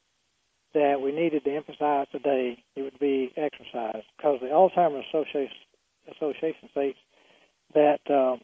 [0.74, 5.56] that we needed to emphasize today, it would be exercise because the Alzheimer's Association
[6.16, 6.98] Association states
[7.74, 8.36] that uh,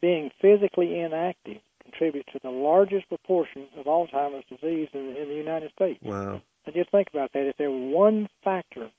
[0.00, 5.70] being physically inactive contributes to the largest proportion of Alzheimer's disease in, in the United
[5.72, 6.00] States.
[6.02, 6.40] Wow.
[6.64, 7.46] And just think about that.
[7.46, 8.90] If there were one factor,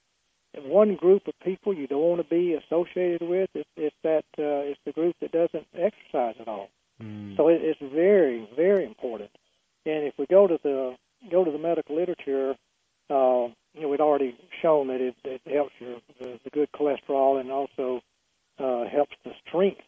[0.56, 4.70] one group of people you don't want to be associated with, it's, it's that uh,
[4.70, 6.70] it's the group that doesn't exercise at all.
[7.02, 7.36] Mm.
[7.36, 9.32] So it, it's very, very important.
[9.86, 10.96] And if we go to the
[11.30, 12.56] go to the medical literature,
[13.10, 17.40] uh, you know, we'd already shown that it, it helps your the, the good cholesterol
[17.40, 18.02] and also
[18.60, 19.82] uh, helps the strength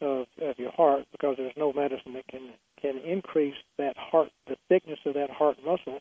[0.00, 2.50] of, of your heart because there's no medicine that can
[2.80, 6.00] can increase that heart the thickness of that heart muscle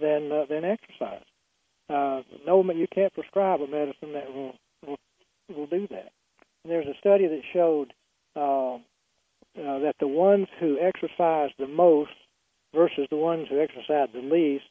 [0.00, 1.24] than uh, than exercise.
[1.90, 4.54] Uh, no, you can't prescribe a medicine that will
[4.86, 4.98] will,
[5.54, 6.12] will do that.
[6.64, 7.92] And there's a study that showed
[8.36, 12.12] uh, uh, that the ones who exercise the most
[12.74, 14.64] versus the ones who exercise the least,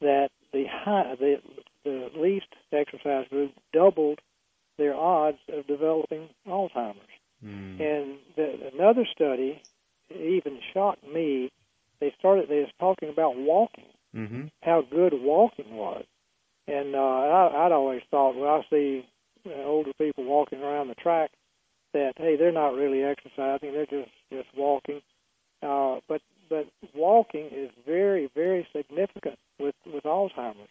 [0.00, 1.36] that the high, the
[1.84, 4.20] the least exercise group doubled
[4.78, 6.96] their odds of developing Alzheimer's.
[7.44, 7.80] Mm.
[7.80, 9.60] And the, another study
[10.10, 11.50] even shocked me.
[12.00, 12.48] They started.
[12.48, 14.46] They was talking about walking, mm-hmm.
[14.62, 16.04] how good walking was,
[16.66, 19.06] and uh, I, I'd always thought, well, I see
[19.46, 21.30] uh, older people walking around the track,
[21.92, 25.00] that hey, they're not really exercising; they're just just walking.
[25.62, 26.20] Uh, but
[26.52, 30.68] but walking is very very significant with with Alzheimer's,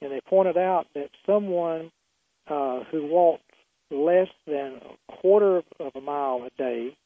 [0.00, 1.90] and they pointed out that someone
[2.48, 3.42] uh, who walked
[3.90, 6.96] less than a quarter of a mile a day,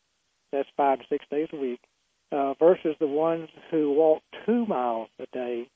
[0.53, 1.81] that's five to six days a week,
[2.31, 5.67] uh, versus the ones who walked two miles a day,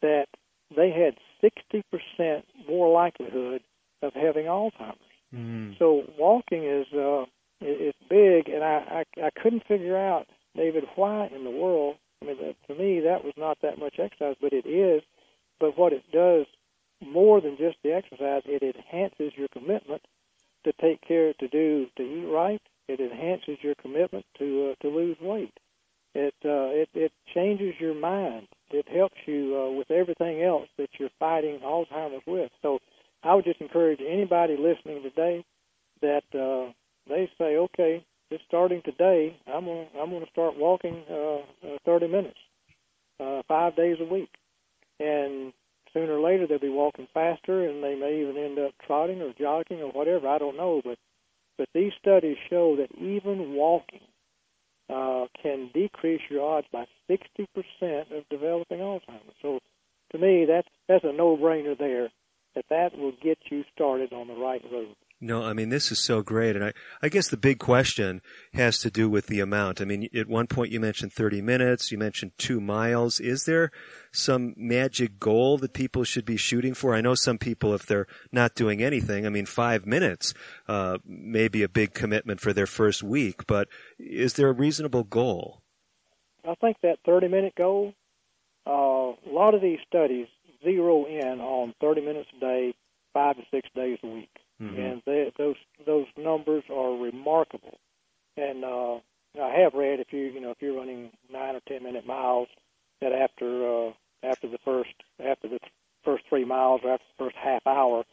[0.00, 0.26] that
[0.74, 3.62] they had 60% more likelihood
[4.00, 4.96] of having Alzheimer's.
[5.34, 5.78] Mm.
[5.78, 7.24] So walking is uh,
[7.60, 10.26] is big, and I, I I couldn't figure out,
[10.56, 11.96] David, why in the world.
[12.20, 12.36] I mean,
[12.68, 15.02] to me, that was not that much exercise, but it is.
[15.58, 16.46] But what it does
[17.00, 20.02] more than just the exercise, it enhances your commitment
[20.64, 22.62] to take care, to do, to eat right.
[22.88, 25.54] It enhances your commitment to uh, to lose weight.
[26.14, 28.48] It uh, it it changes your mind.
[28.70, 32.50] It helps you uh, with everything else that you're fighting Alzheimer's with.
[32.60, 32.80] So
[33.22, 35.44] I would just encourage anybody listening today
[36.00, 36.72] that uh,
[37.08, 42.08] they say, okay, just starting today, I'm gonna I'm gonna start walking uh, uh, 30
[42.08, 42.38] minutes,
[43.20, 44.30] uh, five days a week,
[44.98, 45.52] and
[45.92, 49.34] sooner or later they'll be walking faster, and they may even end up trotting or
[49.38, 50.28] jogging or whatever.
[50.28, 50.98] I don't know, but
[51.58, 54.00] but these studies show that even walking
[54.88, 57.46] uh, can decrease your odds by 60%
[58.16, 59.36] of developing Alzheimer's.
[59.42, 59.58] So
[60.12, 62.08] to me, that's that's a no-brainer there.
[62.54, 64.96] That that will get you started on the right road.
[65.24, 66.56] No, I mean, this is so great.
[66.56, 68.22] And I, I guess the big question
[68.54, 69.80] has to do with the amount.
[69.80, 73.20] I mean, at one point you mentioned 30 minutes, you mentioned two miles.
[73.20, 73.70] Is there
[74.10, 76.92] some magic goal that people should be shooting for?
[76.92, 80.34] I know some people, if they're not doing anything, I mean, five minutes,
[80.66, 83.68] uh, may be a big commitment for their first week, but
[84.00, 85.62] is there a reasonable goal?
[86.44, 87.94] I think that 30 minute goal,
[88.66, 90.26] uh, a lot of these studies
[90.64, 92.74] zero in on 30 minutes a day,
[93.14, 94.78] five to six days a week Mm-hmm.
[94.78, 97.78] and they, those those numbers are remarkable.
[98.36, 98.94] And uh,
[99.42, 102.48] I have read if you you know if you're running nine or ten minute miles,
[103.00, 103.92] that after uh,
[104.22, 105.58] after the first after the
[106.04, 108.04] first three miles or after the first half hour,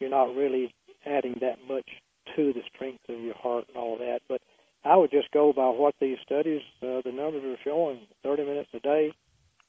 [0.00, 1.88] you're not really adding that much
[2.36, 4.20] to the strength of your heart and all that.
[4.28, 4.40] But
[4.84, 8.70] I would just go by what these studies, uh, the numbers are showing: 30 minutes
[8.72, 9.12] a day,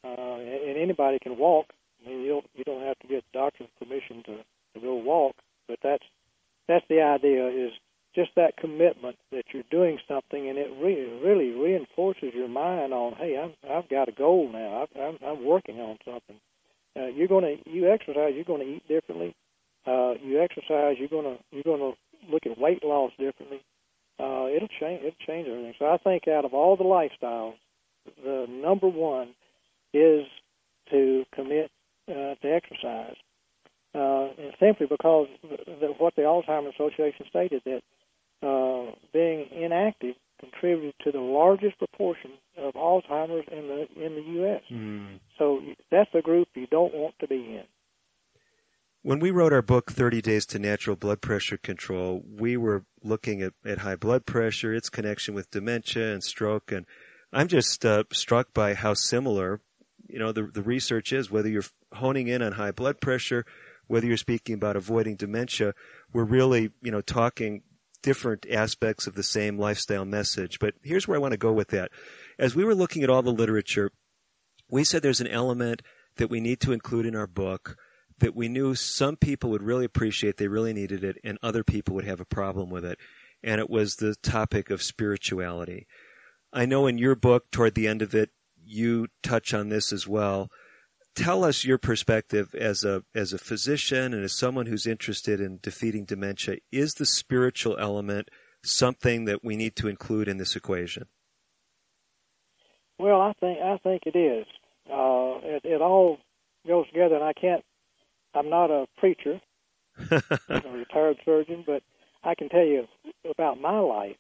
[0.06, 1.74] uh, and, anybody can walk.
[2.06, 4.38] I mean, you don't you don't have to get doctor's permission to
[4.76, 5.36] to go walk,
[5.68, 6.06] but that's
[6.70, 7.72] that's the idea is
[8.16, 13.14] just that commitment that you're doing something and it really really reinforces your mind on
[13.16, 14.84] hey I'm I've got a goal now.
[14.84, 16.40] I've, I'm I'm working on something.
[16.96, 19.36] Uh, you're to you exercise you're to eat differently.
[19.86, 21.98] Uh, you exercise you're to you're to
[22.32, 23.62] look at weight loss differently.
[24.20, 25.74] Uh, it'll change it'll change everything.
[25.80, 27.56] So I think out of all the lifestyles
[28.24, 29.30] the number one
[29.94, 30.26] is
[30.92, 31.72] to commit
[32.08, 33.16] uh, to exercise
[33.96, 34.28] uh,
[34.60, 37.82] simply because the, what the Alzheimer's Association stated that
[38.46, 44.62] uh, being inactive contributed to the largest proportion of Alzheimer's in the in the U.S.
[44.72, 45.20] Mm.
[45.38, 45.62] So
[45.92, 47.64] that's a group you don't want to be in.
[49.02, 53.42] When we wrote our book, 30 Days to Natural Blood Pressure Control, we were looking
[53.42, 56.86] at, at high blood pressure, its connection with dementia and stroke, and
[57.32, 59.62] I'm just uh, struck by how similar,
[60.08, 61.64] you know, the, the research is, whether you're
[61.94, 63.46] honing in on high blood pressure,
[63.90, 65.74] whether you're speaking about avoiding dementia,
[66.14, 67.64] we're really, you know, talking
[68.04, 70.60] different aspects of the same lifestyle message.
[70.60, 71.92] But here's where I want to go with that.
[72.38, 73.92] As we were looking at all the literature,
[74.70, 75.82] we said there's an element
[76.18, 77.76] that we need to include in our book
[78.20, 81.96] that we knew some people would really appreciate, they really needed it, and other people
[81.96, 83.00] would have a problem with it.
[83.42, 85.88] And it was the topic of spirituality.
[86.54, 88.30] I know in your book, toward the end of it,
[88.64, 90.52] you touch on this as well
[91.16, 95.60] tell us your perspective as a as a physician and as someone who's interested in
[95.62, 96.58] defeating dementia.
[96.72, 98.30] Is the spiritual element
[98.64, 101.08] something that we need to include in this equation?
[102.98, 104.46] Well, I think I think it is.
[104.92, 106.18] Uh, it, it all
[106.68, 107.64] goes together, and I can't.
[108.34, 109.42] I'm not a preacher,
[110.50, 111.84] I'm a retired surgeon, but
[112.24, 112.88] I can tell you
[113.30, 114.18] about my life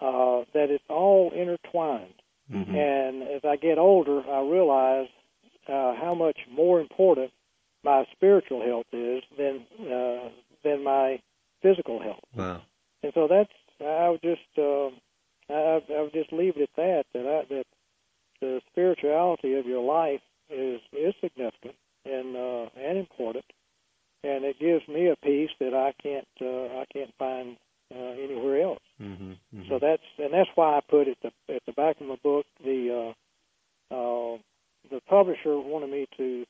[0.00, 2.14] uh, that it's all intertwined.
[2.52, 2.74] Mm-hmm.
[2.74, 5.08] And as I get older, I realize
[5.68, 7.30] uh, how much more important
[7.84, 10.28] my spiritual health is than uh,
[10.64, 11.20] than my
[11.62, 12.24] physical health.
[12.34, 12.62] Wow.
[13.02, 14.88] And so that's I would just uh,
[15.52, 17.66] I, I would just leave it at that that I, that
[18.40, 23.44] the spirituality of your life is is significant and uh, and important,
[24.24, 27.56] and it gives me a peace that I can't uh, I can't find
[27.94, 28.82] uh, anywhere else.
[29.00, 29.68] Mm-hmm, mm-hmm.
[29.68, 32.46] So that's and that's why I put at the at the back of my book
[32.64, 33.14] the
[33.90, 34.38] uh, uh,
[34.92, 36.44] the publisher wanted me to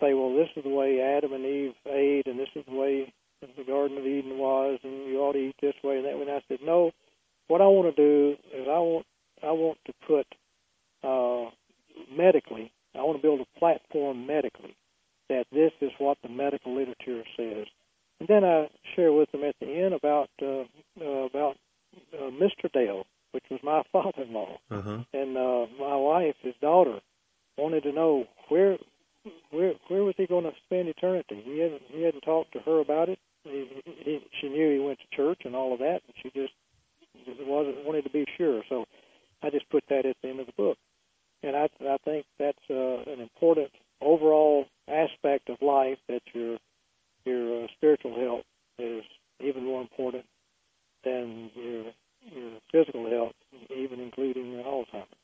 [0.00, 3.12] say, well, this is the way Adam and Eve ate, and this is the way
[3.40, 6.22] the Garden of Eden was, and you ought to eat this way and that way.
[6.22, 6.92] And I said, no.
[7.48, 9.06] What I want to do is I want
[9.42, 10.26] I want to put
[11.02, 11.50] uh,
[12.16, 12.72] medically.
[12.94, 14.76] I want to build a platform medically
[15.28, 17.66] that this is what the medical literature says.
[18.20, 20.64] And then I share with them at the end about uh,
[21.00, 21.56] uh, about
[22.14, 22.70] uh, Mr.
[22.72, 24.98] Dale, which was my father-in-law, uh-huh.
[25.12, 27.00] and uh, my wife, his daughter,
[27.56, 28.78] wanted to know where
[29.50, 31.42] where where was he going to spend eternity.
[31.44, 33.18] He hadn't he hadn't talked to her about it.
[33.44, 36.52] He, he, she knew he went to church and all of that, but she just
[37.40, 38.62] wasn't wanted to be sure.
[38.68, 38.86] So
[39.42, 40.78] I just put that at the end of the book,
[41.42, 46.58] and I I think that's uh, an important overall aspect of life that your
[47.24, 48.44] your uh, spiritual health
[48.78, 49.04] is
[49.40, 50.24] even more important
[51.04, 51.84] than your
[52.30, 53.34] your physical health,
[53.74, 55.21] even including Alzheimer's.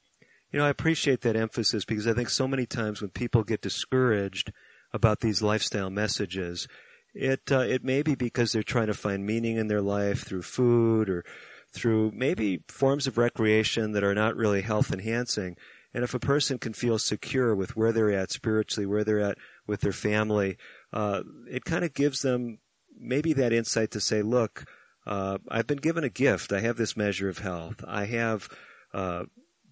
[0.51, 3.61] You know, I appreciate that emphasis because I think so many times when people get
[3.61, 4.53] discouraged
[4.93, 6.67] about these lifestyle messages,
[7.15, 10.43] it uh, it may be because they're trying to find meaning in their life through
[10.43, 11.25] food or
[11.73, 15.57] through maybe forms of recreation that are not really health enhancing.
[15.93, 19.39] And if a person can feel secure with where they're at spiritually, where they're at
[19.67, 20.57] with their family,
[20.93, 22.59] uh, it kind of gives them
[22.99, 24.65] maybe that insight to say, look,
[25.07, 26.53] uh, I've been given a gift.
[26.53, 27.83] I have this measure of health.
[27.87, 28.49] I have
[28.93, 29.25] uh,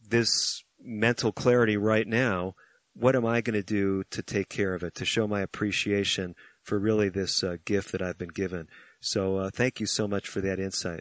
[0.08, 2.54] this mental clarity right now.
[2.94, 6.34] What am I going to do to take care of it, to show my appreciation
[6.62, 8.68] for really this uh, gift that I've been given?
[9.00, 11.00] So uh, thank you so much for that insight.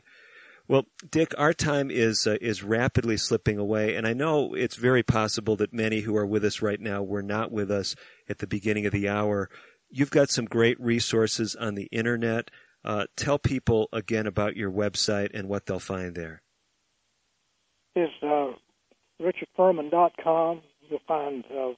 [0.68, 5.04] Well, Dick, our time is uh, is rapidly slipping away, and I know it's very
[5.04, 7.96] possible that many who are with us right now were not with us
[8.28, 9.50] at the beginning of the hour.
[9.90, 12.50] You've got some great resources on the internet.
[12.84, 16.42] Uh, tell people again about your website and what they'll find there.
[17.96, 18.52] Is uh,
[19.22, 20.62] richardfurman.com.
[20.90, 21.74] You'll find uh,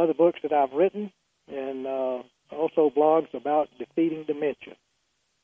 [0.00, 1.12] other books that I've written,
[1.48, 2.22] and uh,
[2.52, 4.74] also blogs about defeating dementia.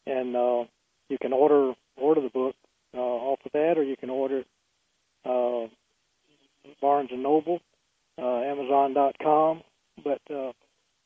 [0.07, 0.65] And uh,
[1.09, 2.55] you can order order the book
[2.95, 4.45] uh, off of that, or you can order
[5.25, 5.67] uh,
[6.81, 7.61] Barnes and Noble,
[8.19, 9.63] uh, Amazon.com.
[10.03, 10.53] But uh,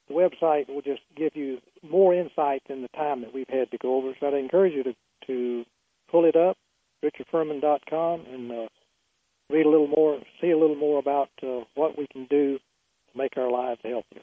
[0.09, 3.79] the website will just give you more insight than the time that we've had to
[3.79, 4.13] go over.
[4.19, 4.95] So I'd encourage you to,
[5.29, 5.65] to
[6.11, 6.57] pull it up,
[7.05, 8.67] richardfurman.com, and uh,
[9.51, 13.19] read a little more, see a little more about uh, what we can do to
[13.19, 14.23] make our lives healthier.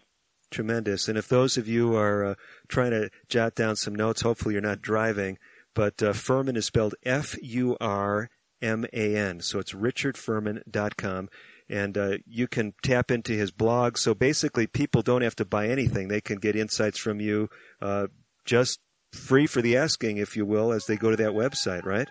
[0.49, 1.07] Tremendous.
[1.07, 2.35] And if those of you are uh,
[2.67, 5.37] trying to jot down some notes, hopefully you're not driving,
[5.75, 8.29] but uh, Furman is spelled F U R
[8.61, 9.41] M A N.
[9.41, 11.29] So it's richardfurman.com.
[11.69, 13.97] And uh, you can tap into his blog.
[13.97, 16.07] So basically, people don't have to buy anything.
[16.07, 17.49] They can get insights from you
[17.81, 18.07] uh,
[18.45, 18.79] just
[19.11, 22.07] free for the asking, if you will, as they go to that website, right?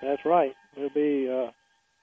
[0.00, 0.54] That's right.
[0.76, 1.28] There'll be.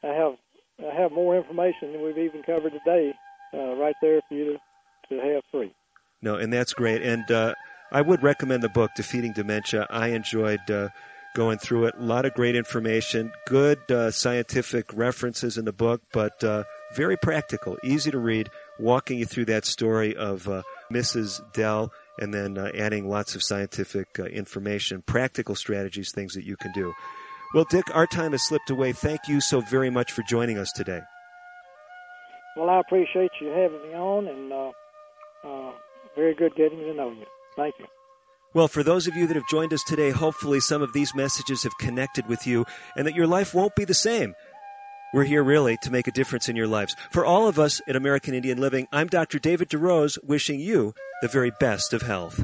[0.04, 0.34] I have
[0.80, 3.14] I have more information than we've even covered today,
[3.54, 4.58] uh, right there for you
[5.10, 5.72] to, to have free.
[6.22, 7.02] No, and that's great.
[7.02, 7.54] And uh,
[7.92, 9.86] I would recommend the book Defeating Dementia.
[9.90, 10.90] I enjoyed uh,
[11.36, 11.96] going through it.
[11.98, 16.64] A lot of great information, good uh, scientific references in the book, but uh,
[16.96, 18.50] very practical, easy to read,
[18.80, 21.42] walking you through that story of uh, Mrs.
[21.54, 26.94] Dell and then adding lots of scientific information, practical strategies, things that you can do.
[27.54, 28.94] Well, Dick, our time has slipped away.
[28.94, 31.02] Thank you so very much for joining us today.
[32.58, 34.72] Well, I appreciate you having me on, and uh,
[35.44, 35.72] uh,
[36.16, 37.26] very good getting to know you.
[37.56, 37.86] Thank you.
[38.56, 41.64] Well, for those of you that have joined us today, hopefully some of these messages
[41.64, 44.36] have connected with you and that your life won't be the same.
[45.14, 46.96] We're here really to make a difference in your lives.
[47.12, 49.40] For all of us at American Indian Living, I'm Dr.
[49.40, 52.44] David DeRose wishing you the very best of health.